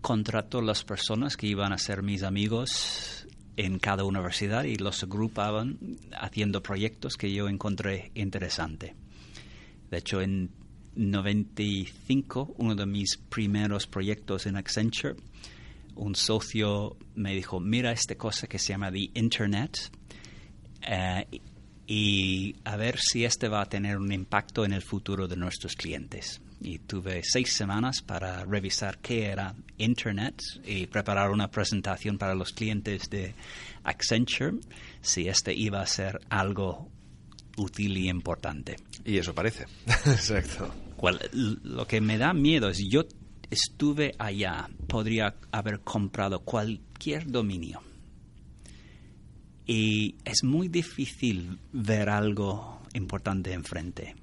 contrató 0.00 0.62
las 0.62 0.82
personas 0.82 1.36
que 1.36 1.46
iban 1.46 1.72
a 1.72 1.78
ser 1.78 2.02
mis 2.02 2.22
amigos 2.22 3.19
en 3.56 3.78
cada 3.78 4.04
universidad 4.04 4.64
y 4.64 4.76
los 4.76 5.02
agrupaban 5.02 5.78
haciendo 6.12 6.62
proyectos 6.62 7.16
que 7.16 7.32
yo 7.32 7.48
encontré 7.48 8.10
interesante. 8.14 8.94
De 9.90 9.98
hecho, 9.98 10.20
en 10.20 10.50
95, 10.94 12.54
uno 12.58 12.74
de 12.74 12.86
mis 12.86 13.16
primeros 13.16 13.86
proyectos 13.86 14.46
en 14.46 14.56
Accenture, 14.56 15.16
un 15.96 16.14
socio 16.14 16.96
me 17.14 17.34
dijo, 17.34 17.60
mira 17.60 17.92
esta 17.92 18.14
cosa 18.14 18.46
que 18.46 18.58
se 18.58 18.68
llama 18.68 18.90
The 18.90 19.10
Internet. 19.14 19.90
Eh, 20.82 21.26
y 21.86 22.54
a 22.64 22.76
ver 22.76 22.98
si 22.98 23.24
este 23.24 23.48
va 23.48 23.62
a 23.62 23.68
tener 23.68 23.98
un 23.98 24.12
impacto 24.12 24.64
en 24.64 24.72
el 24.72 24.82
futuro 24.82 25.26
de 25.26 25.36
nuestros 25.36 25.74
clientes. 25.74 26.40
Y 26.60 26.78
tuve 26.80 27.22
seis 27.24 27.54
semanas 27.54 28.02
para 28.02 28.44
revisar 28.44 28.98
qué 28.98 29.26
era 29.26 29.54
Internet 29.78 30.42
y 30.64 30.86
preparar 30.86 31.30
una 31.30 31.50
presentación 31.50 32.18
para 32.18 32.34
los 32.34 32.52
clientes 32.52 33.08
de 33.08 33.34
Accenture, 33.82 34.58
si 35.00 35.28
este 35.28 35.54
iba 35.54 35.80
a 35.80 35.86
ser 35.86 36.20
algo 36.28 36.90
útil 37.56 37.96
y 37.96 38.10
importante. 38.10 38.76
Y 39.04 39.16
eso 39.16 39.34
parece. 39.34 39.66
Exacto. 39.86 40.72
lo 41.32 41.86
que 41.86 42.00
me 42.00 42.18
da 42.18 42.34
miedo 42.34 42.68
es 42.68 42.78
yo 42.90 43.04
estuve 43.50 44.12
allá, 44.18 44.68
podría 44.86 45.34
haber 45.50 45.80
comprado 45.80 46.40
cualquier 46.40 47.26
dominio 47.30 47.80
y 49.72 50.16
es 50.24 50.42
muy 50.42 50.66
difícil 50.66 51.60
ver 51.72 52.08
algo 52.08 52.79
importante 52.94 53.52
enfrente 53.52 54.14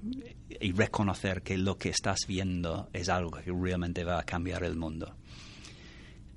y 0.60 0.72
reconocer 0.72 1.42
que 1.42 1.56
lo 1.56 1.78
que 1.78 1.90
estás 1.90 2.26
viendo 2.26 2.88
es 2.92 3.08
algo 3.08 3.38
que 3.38 3.52
realmente 3.52 4.04
va 4.04 4.20
a 4.20 4.22
cambiar 4.24 4.64
el 4.64 4.76
mundo. 4.76 5.14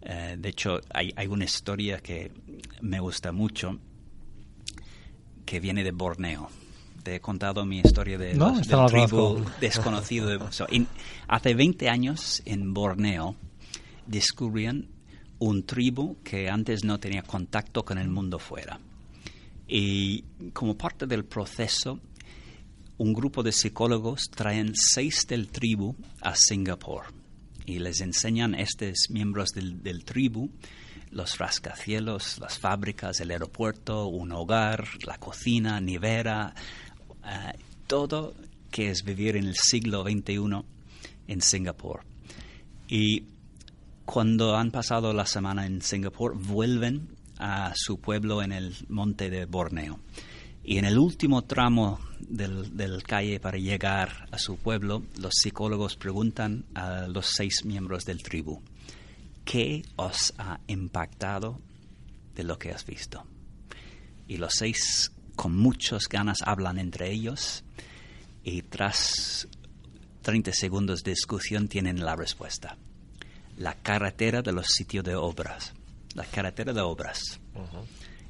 Eh, 0.02 0.36
de 0.40 0.50
hecho, 0.50 0.80
hay, 0.94 1.28
una 1.28 1.46
historia 1.46 2.00
que 2.00 2.32
me 2.82 3.00
gusta 3.00 3.32
mucho 3.32 3.78
que 5.46 5.60
viene 5.60 5.84
de 5.84 5.92
Borneo. 5.92 6.50
Te 7.04 7.16
he 7.16 7.20
contado 7.20 7.66
mi 7.66 7.80
historia 7.80 8.18
de 8.18 8.34
no, 8.34 8.50
los, 8.50 8.68
del 8.68 8.86
tribu 8.86 9.44
desconocido. 9.60 10.30
hace 11.28 11.54
20 11.54 11.90
años 11.90 12.42
en 12.46 12.74
Borneo 12.74 13.36
descubrían 14.06 14.88
un 15.40 15.66
tribu 15.66 16.18
que 16.24 16.50
antes 16.50 16.84
no 16.84 17.00
tenía 17.00 17.24
contacto 17.24 17.84
con 17.84 17.98
el 17.98 18.10
mundo 18.10 18.38
fuera 18.40 18.80
y 19.72 20.26
como 20.52 20.76
parte 20.76 21.08
del 21.08 21.24
proceso, 21.24 21.98
un 22.98 23.14
grupo 23.14 23.44
de 23.44 23.52
psicólogos 23.52 24.30
traen 24.30 24.74
seis 24.76 25.26
del 25.28 25.48
tribu 25.50 25.96
a 26.22 26.36
Singapur 26.36 27.04
y 27.66 27.80
les 27.80 28.02
enseñan 28.02 28.54
a 28.56 28.62
estos 28.62 29.10
miembros 29.10 29.50
del, 29.50 30.04
tribu 30.04 30.50
los 31.12 31.38
rascacielos, 31.38 32.40
las 32.40 32.58
fábricas, 32.60 33.20
el 33.20 33.32
aeropuerto, 33.32 34.08
un 34.08 34.32
hogar, 34.32 34.88
la 35.06 35.18
cocina, 35.18 35.82
nevera, 35.82 36.54
eh, 37.26 37.58
todo 37.88 38.34
que 38.70 38.90
es 38.90 39.04
vivir 39.04 39.36
en 39.36 39.46
el 39.46 39.56
siglo 39.56 40.04
XXI 40.04 40.64
en 41.28 41.42
Singapur. 41.42 42.02
Y 42.88 43.26
cuando 44.06 44.56
han 44.56 44.72
pasado 44.72 45.14
la 45.14 45.26
semana 45.26 45.66
en 45.66 45.82
Singapur, 45.82 46.38
vuelven 46.38 47.10
a 47.40 47.74
su 47.76 48.00
pueblo 48.00 48.42
en 48.42 48.52
el 48.52 48.76
monte 48.90 49.30
de 49.30 49.46
Borneo. 49.46 50.00
Y 50.64 50.78
en 50.78 50.86
el 50.86 50.98
último 51.00 51.44
tramo 51.44 52.00
del, 52.20 53.04
calle 53.04 53.40
para 53.40 53.58
llegar 53.58 54.28
a 54.32 54.38
su 54.38 54.58
pueblo, 54.58 55.04
los 55.18 55.34
psicólogos 55.42 55.96
preguntan 55.96 56.66
a 56.76 57.08
los 57.08 57.28
seis 57.28 57.66
miembros 57.66 58.06
del 58.06 58.22
tribu, 58.22 58.62
¿qué 59.44 59.84
os 59.96 60.34
ha 60.38 60.60
impactado 60.68 61.60
de 62.36 62.44
lo 62.44 62.60
que 62.60 62.72
has 62.72 62.86
visto? 62.86 63.26
Y 64.28 64.38
los 64.38 64.54
seis 64.54 65.12
con 65.36 65.58
muchas 65.58 66.08
ganas 66.08 66.40
hablan 66.44 66.78
entre 66.78 67.12
ellos 67.12 67.64
y 68.44 68.62
tras 68.62 69.48
30 70.22 70.52
segundos 70.54 71.04
de 71.04 71.12
discusión 71.12 71.68
tienen 71.68 72.06
la 72.06 72.16
respuesta. 72.16 72.78
La 73.58 73.76
carretera 73.76 74.42
de 74.42 74.52
los 74.52 74.68
sitios 74.68 75.04
de 75.04 75.16
obras. 75.16 75.74
La 76.14 76.26
carretera 76.26 76.74
de 76.74 76.82
obras. 76.82 77.40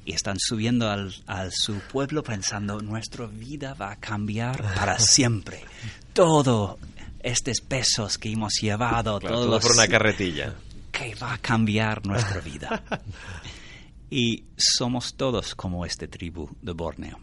Y 0.04 0.14
están 0.14 0.38
subiendo 0.38 0.90
al, 0.90 1.12
su 1.52 1.78
pueblo 1.92 2.22
pensando, 2.22 2.80
nuestra 2.80 3.26
vida 3.26 3.74
va 3.74 3.92
a 3.92 3.96
cambiar 3.96 4.62
para 4.74 4.98
siempre. 4.98 5.64
Todo 6.12 6.78
estos 7.20 7.60
pesos 7.60 8.18
que 8.18 8.30
hemos 8.30 8.54
llevado, 8.60 9.20
todo 9.20 9.60
por 9.60 9.72
una 9.72 9.86
carretilla. 9.86 10.54
Que 10.90 11.14
va 11.14 11.34
a 11.34 11.38
cambiar 11.38 12.04
nuestra 12.04 12.40
vida. 12.44 12.82
y 14.10 14.44
somos 14.56 15.14
todos 15.14 15.54
como 15.54 15.86
este 15.86 16.08
tribu 16.08 16.48
de 16.60 16.72
Borneo. 16.72 17.18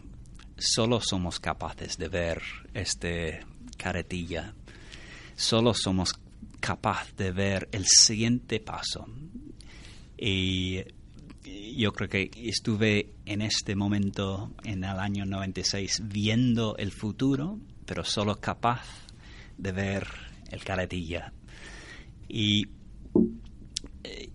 Solo 0.56 1.00
somos 1.00 1.38
capaces 1.38 1.96
de 1.98 2.08
ver 2.08 2.42
este 2.74 3.44
carretilla. 3.76 4.54
Solo 5.36 5.74
somos 5.74 6.14
capaces 6.60 7.16
de 7.16 7.32
ver 7.32 7.68
el 7.72 7.86
siguiente 7.86 8.60
paso. 8.60 9.06
Y 10.18 10.82
yo 11.76 11.92
creo 11.92 12.08
que 12.08 12.30
estuve 12.36 13.14
en 13.26 13.42
este 13.42 13.74
momento, 13.74 14.52
en 14.64 14.84
el 14.84 14.98
año 14.98 15.24
96, 15.24 16.02
viendo 16.04 16.76
el 16.76 16.92
futuro, 16.92 17.58
pero 17.86 18.04
solo 18.04 18.36
capaz 18.36 18.86
de 19.56 19.72
ver 19.72 20.06
el 20.50 20.62
carretilla. 20.62 21.32
Y 22.28 22.66
eh, 24.04 24.30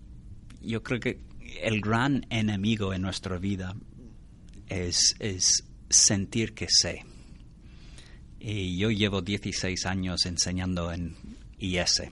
yo 0.62 0.82
creo 0.82 1.00
que 1.00 1.20
el 1.62 1.80
gran 1.80 2.26
enemigo 2.30 2.92
en 2.92 3.02
nuestra 3.02 3.38
vida 3.38 3.74
es, 4.68 5.14
es 5.18 5.64
sentir 5.88 6.52
que 6.54 6.66
sé. 6.68 7.04
Y 8.40 8.76
yo 8.76 8.90
llevo 8.90 9.22
16 9.22 9.86
años 9.86 10.26
enseñando 10.26 10.92
en 10.92 11.14
IS. 11.58 12.02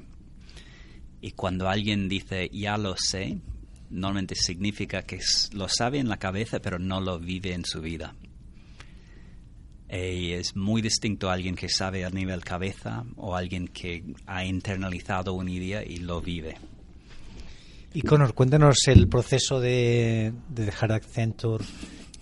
Y 1.20 1.32
cuando 1.32 1.68
alguien 1.68 2.08
dice 2.08 2.50
ya 2.52 2.76
lo 2.76 2.96
sé, 2.96 3.38
normalmente 3.90 4.34
significa 4.34 5.02
que 5.02 5.20
lo 5.52 5.68
sabe 5.68 5.98
en 5.98 6.08
la 6.08 6.16
cabeza 6.16 6.60
pero 6.60 6.78
no 6.78 7.00
lo 7.00 7.18
vive 7.18 7.52
en 7.52 7.64
su 7.64 7.80
vida. 7.80 8.14
Y 9.90 10.32
es 10.32 10.56
muy 10.56 10.82
distinto 10.82 11.30
a 11.30 11.34
alguien 11.34 11.54
que 11.54 11.68
sabe 11.68 12.04
a 12.04 12.10
nivel 12.10 12.42
cabeza 12.42 13.04
o 13.16 13.36
alguien 13.36 13.68
que 13.68 14.02
ha 14.26 14.44
internalizado 14.44 15.34
una 15.34 15.50
idea 15.50 15.84
y 15.84 15.98
lo 15.98 16.20
vive. 16.20 16.56
Y 17.92 18.02
Conor, 18.02 18.34
cuéntanos 18.34 18.88
el 18.88 19.06
proceso 19.08 19.60
de, 19.60 20.32
dejar 20.48 20.90
Accenture 20.90 21.64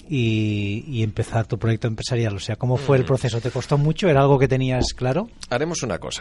y, 0.06 1.02
empezar 1.02 1.46
tu 1.46 1.58
proyecto 1.58 1.88
empresarial. 1.88 2.36
O 2.36 2.40
sea, 2.40 2.56
¿cómo 2.56 2.76
fue 2.76 2.98
el 2.98 3.04
mm. 3.04 3.06
proceso? 3.06 3.40
¿Te 3.40 3.50
costó 3.50 3.78
mucho? 3.78 4.06
¿Era 4.08 4.20
algo 4.20 4.38
que 4.38 4.48
tenías 4.48 4.92
claro? 4.94 5.30
Haremos 5.48 5.82
una 5.82 5.98
cosa. 5.98 6.20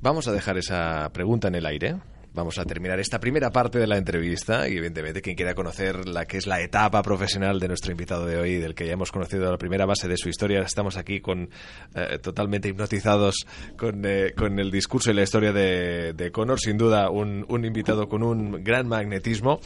Vamos 0.00 0.26
a 0.26 0.32
dejar 0.32 0.56
esa 0.56 1.10
pregunta 1.12 1.48
en 1.48 1.56
el 1.56 1.66
aire 1.66 1.96
Vamos 2.34 2.58
a 2.58 2.64
terminar 2.64 2.98
esta 2.98 3.20
primera 3.20 3.50
parte 3.50 3.78
de 3.78 3.86
la 3.86 3.98
entrevista 3.98 4.66
y 4.66 4.72
evidentemente 4.72 5.20
quien 5.20 5.36
quiera 5.36 5.54
conocer 5.54 6.08
la 6.08 6.24
que 6.24 6.38
es 6.38 6.46
la 6.46 6.62
etapa 6.62 7.02
profesional 7.02 7.60
de 7.60 7.68
nuestro 7.68 7.92
invitado 7.92 8.24
de 8.24 8.38
hoy, 8.38 8.56
del 8.56 8.74
que 8.74 8.86
ya 8.86 8.94
hemos 8.94 9.12
conocido 9.12 9.50
la 9.50 9.58
primera 9.58 9.84
base 9.84 10.08
de 10.08 10.16
su 10.16 10.30
historia, 10.30 10.60
estamos 10.60 10.96
aquí 10.96 11.20
con 11.20 11.50
eh, 11.94 12.18
totalmente 12.22 12.70
hipnotizados 12.70 13.44
con, 13.76 14.06
eh, 14.06 14.32
con, 14.34 14.58
el 14.58 14.70
discurso 14.70 15.10
y 15.10 15.14
la 15.14 15.24
historia 15.24 15.52
de, 15.52 16.14
de 16.14 16.32
Connor, 16.32 16.58
sin 16.58 16.78
duda 16.78 17.10
un, 17.10 17.44
un, 17.50 17.66
invitado 17.66 18.08
con 18.08 18.22
un 18.22 18.64
gran 18.64 18.88
magnetismo 18.88 19.60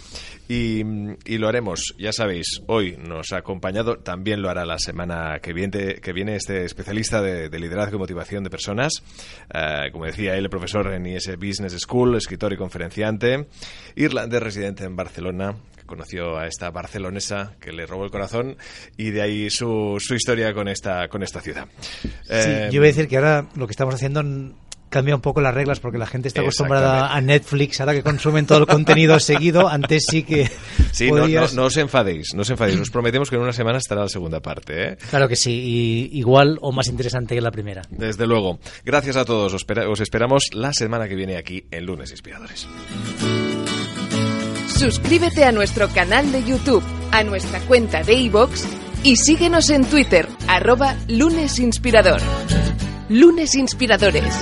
y, 0.48 0.82
y, 1.24 1.38
lo 1.38 1.46
haremos, 1.46 1.94
ya 1.98 2.12
sabéis, 2.12 2.62
hoy 2.66 2.96
nos 2.96 3.32
ha 3.32 3.38
acompañado, 3.38 3.98
también 3.98 4.42
lo 4.42 4.50
hará 4.50 4.66
la 4.66 4.80
semana 4.80 5.38
que 5.40 5.52
viene, 5.52 6.00
que 6.00 6.12
viene 6.12 6.34
este 6.34 6.64
especialista 6.64 7.22
de, 7.22 7.48
liderazgo 7.56 7.94
y 7.96 8.00
motivación 8.00 8.42
de 8.42 8.50
personas, 8.50 9.04
eh, 9.54 9.90
como 9.92 10.06
decía 10.06 10.34
él, 10.34 10.44
el 10.44 10.50
profesor 10.50 10.92
en 10.92 11.06
IS 11.06 11.30
Business 11.36 11.76
School, 11.78 12.16
escritor 12.16 12.55
conferenciante, 12.56 13.46
irlandés 13.94 14.42
residente 14.42 14.84
en 14.84 14.96
Barcelona, 14.96 15.54
que 15.76 15.84
conoció 15.84 16.38
a 16.38 16.46
esta 16.46 16.70
barcelonesa 16.70 17.54
que 17.60 17.72
le 17.72 17.86
robó 17.86 18.04
el 18.04 18.10
corazón 18.10 18.56
y 18.96 19.10
de 19.10 19.22
ahí 19.22 19.50
su, 19.50 19.96
su 20.00 20.14
historia 20.14 20.52
con 20.54 20.68
esta, 20.68 21.08
con 21.08 21.22
esta 21.22 21.40
ciudad. 21.40 21.66
Eh, 22.28 22.68
yo 22.70 22.76
iba 22.76 22.84
a 22.84 22.88
decir 22.88 23.08
que 23.08 23.16
ahora 23.16 23.46
lo 23.54 23.66
que 23.66 23.72
estamos 23.72 23.94
haciendo 23.94 24.22
cambia 24.88 25.14
un 25.14 25.20
poco 25.20 25.40
las 25.40 25.54
reglas 25.54 25.80
porque 25.80 25.98
la 25.98 26.06
gente 26.06 26.28
está 26.28 26.40
acostumbrada 26.40 27.14
a 27.14 27.20
Netflix, 27.20 27.80
ahora 27.80 27.94
que 27.94 28.02
consumen 28.02 28.46
todo 28.46 28.58
el 28.58 28.66
contenido 28.66 29.18
seguido, 29.20 29.68
antes 29.68 30.04
sí 30.10 30.22
que... 30.22 30.50
Sí, 30.92 31.10
no, 31.10 31.26
no, 31.26 31.64
os 31.64 31.76
enfadéis, 31.76 32.34
no 32.34 32.42
os 32.42 32.50
enfadéis, 32.50 32.80
os 32.80 32.90
prometemos 32.90 33.30
que 33.30 33.36
en 33.36 33.42
una 33.42 33.52
semana 33.52 33.78
estará 33.78 34.02
la 34.02 34.08
segunda 34.08 34.40
parte. 34.40 34.92
¿eh? 34.92 34.96
Claro 35.10 35.28
que 35.28 35.36
sí, 35.36 36.08
igual 36.12 36.58
o 36.60 36.72
más 36.72 36.88
interesante 36.88 37.34
que 37.34 37.40
la 37.40 37.50
primera. 37.50 37.82
Desde 37.90 38.26
luego. 38.26 38.58
Gracias 38.84 39.16
a 39.16 39.24
todos, 39.24 39.52
os, 39.52 39.66
os 39.88 40.00
esperamos 40.00 40.44
la 40.52 40.72
semana 40.72 41.08
que 41.08 41.14
viene 41.14 41.36
aquí 41.36 41.66
en 41.70 41.84
Lunes 41.84 42.10
Inspiradores. 42.10 42.66
Suscríbete 44.68 45.44
a 45.44 45.52
nuestro 45.52 45.88
canal 45.88 46.30
de 46.32 46.44
YouTube, 46.44 46.82
a 47.10 47.24
nuestra 47.24 47.60
cuenta 47.60 48.02
de 48.02 48.14
iVoox 48.14 48.64
y 49.04 49.16
síguenos 49.16 49.70
en 49.70 49.84
Twitter, 49.84 50.28
arroba 50.48 50.96
lunesinspirador. 51.08 52.20
Lunes 53.08 53.54
Inspiradores. 53.54 54.34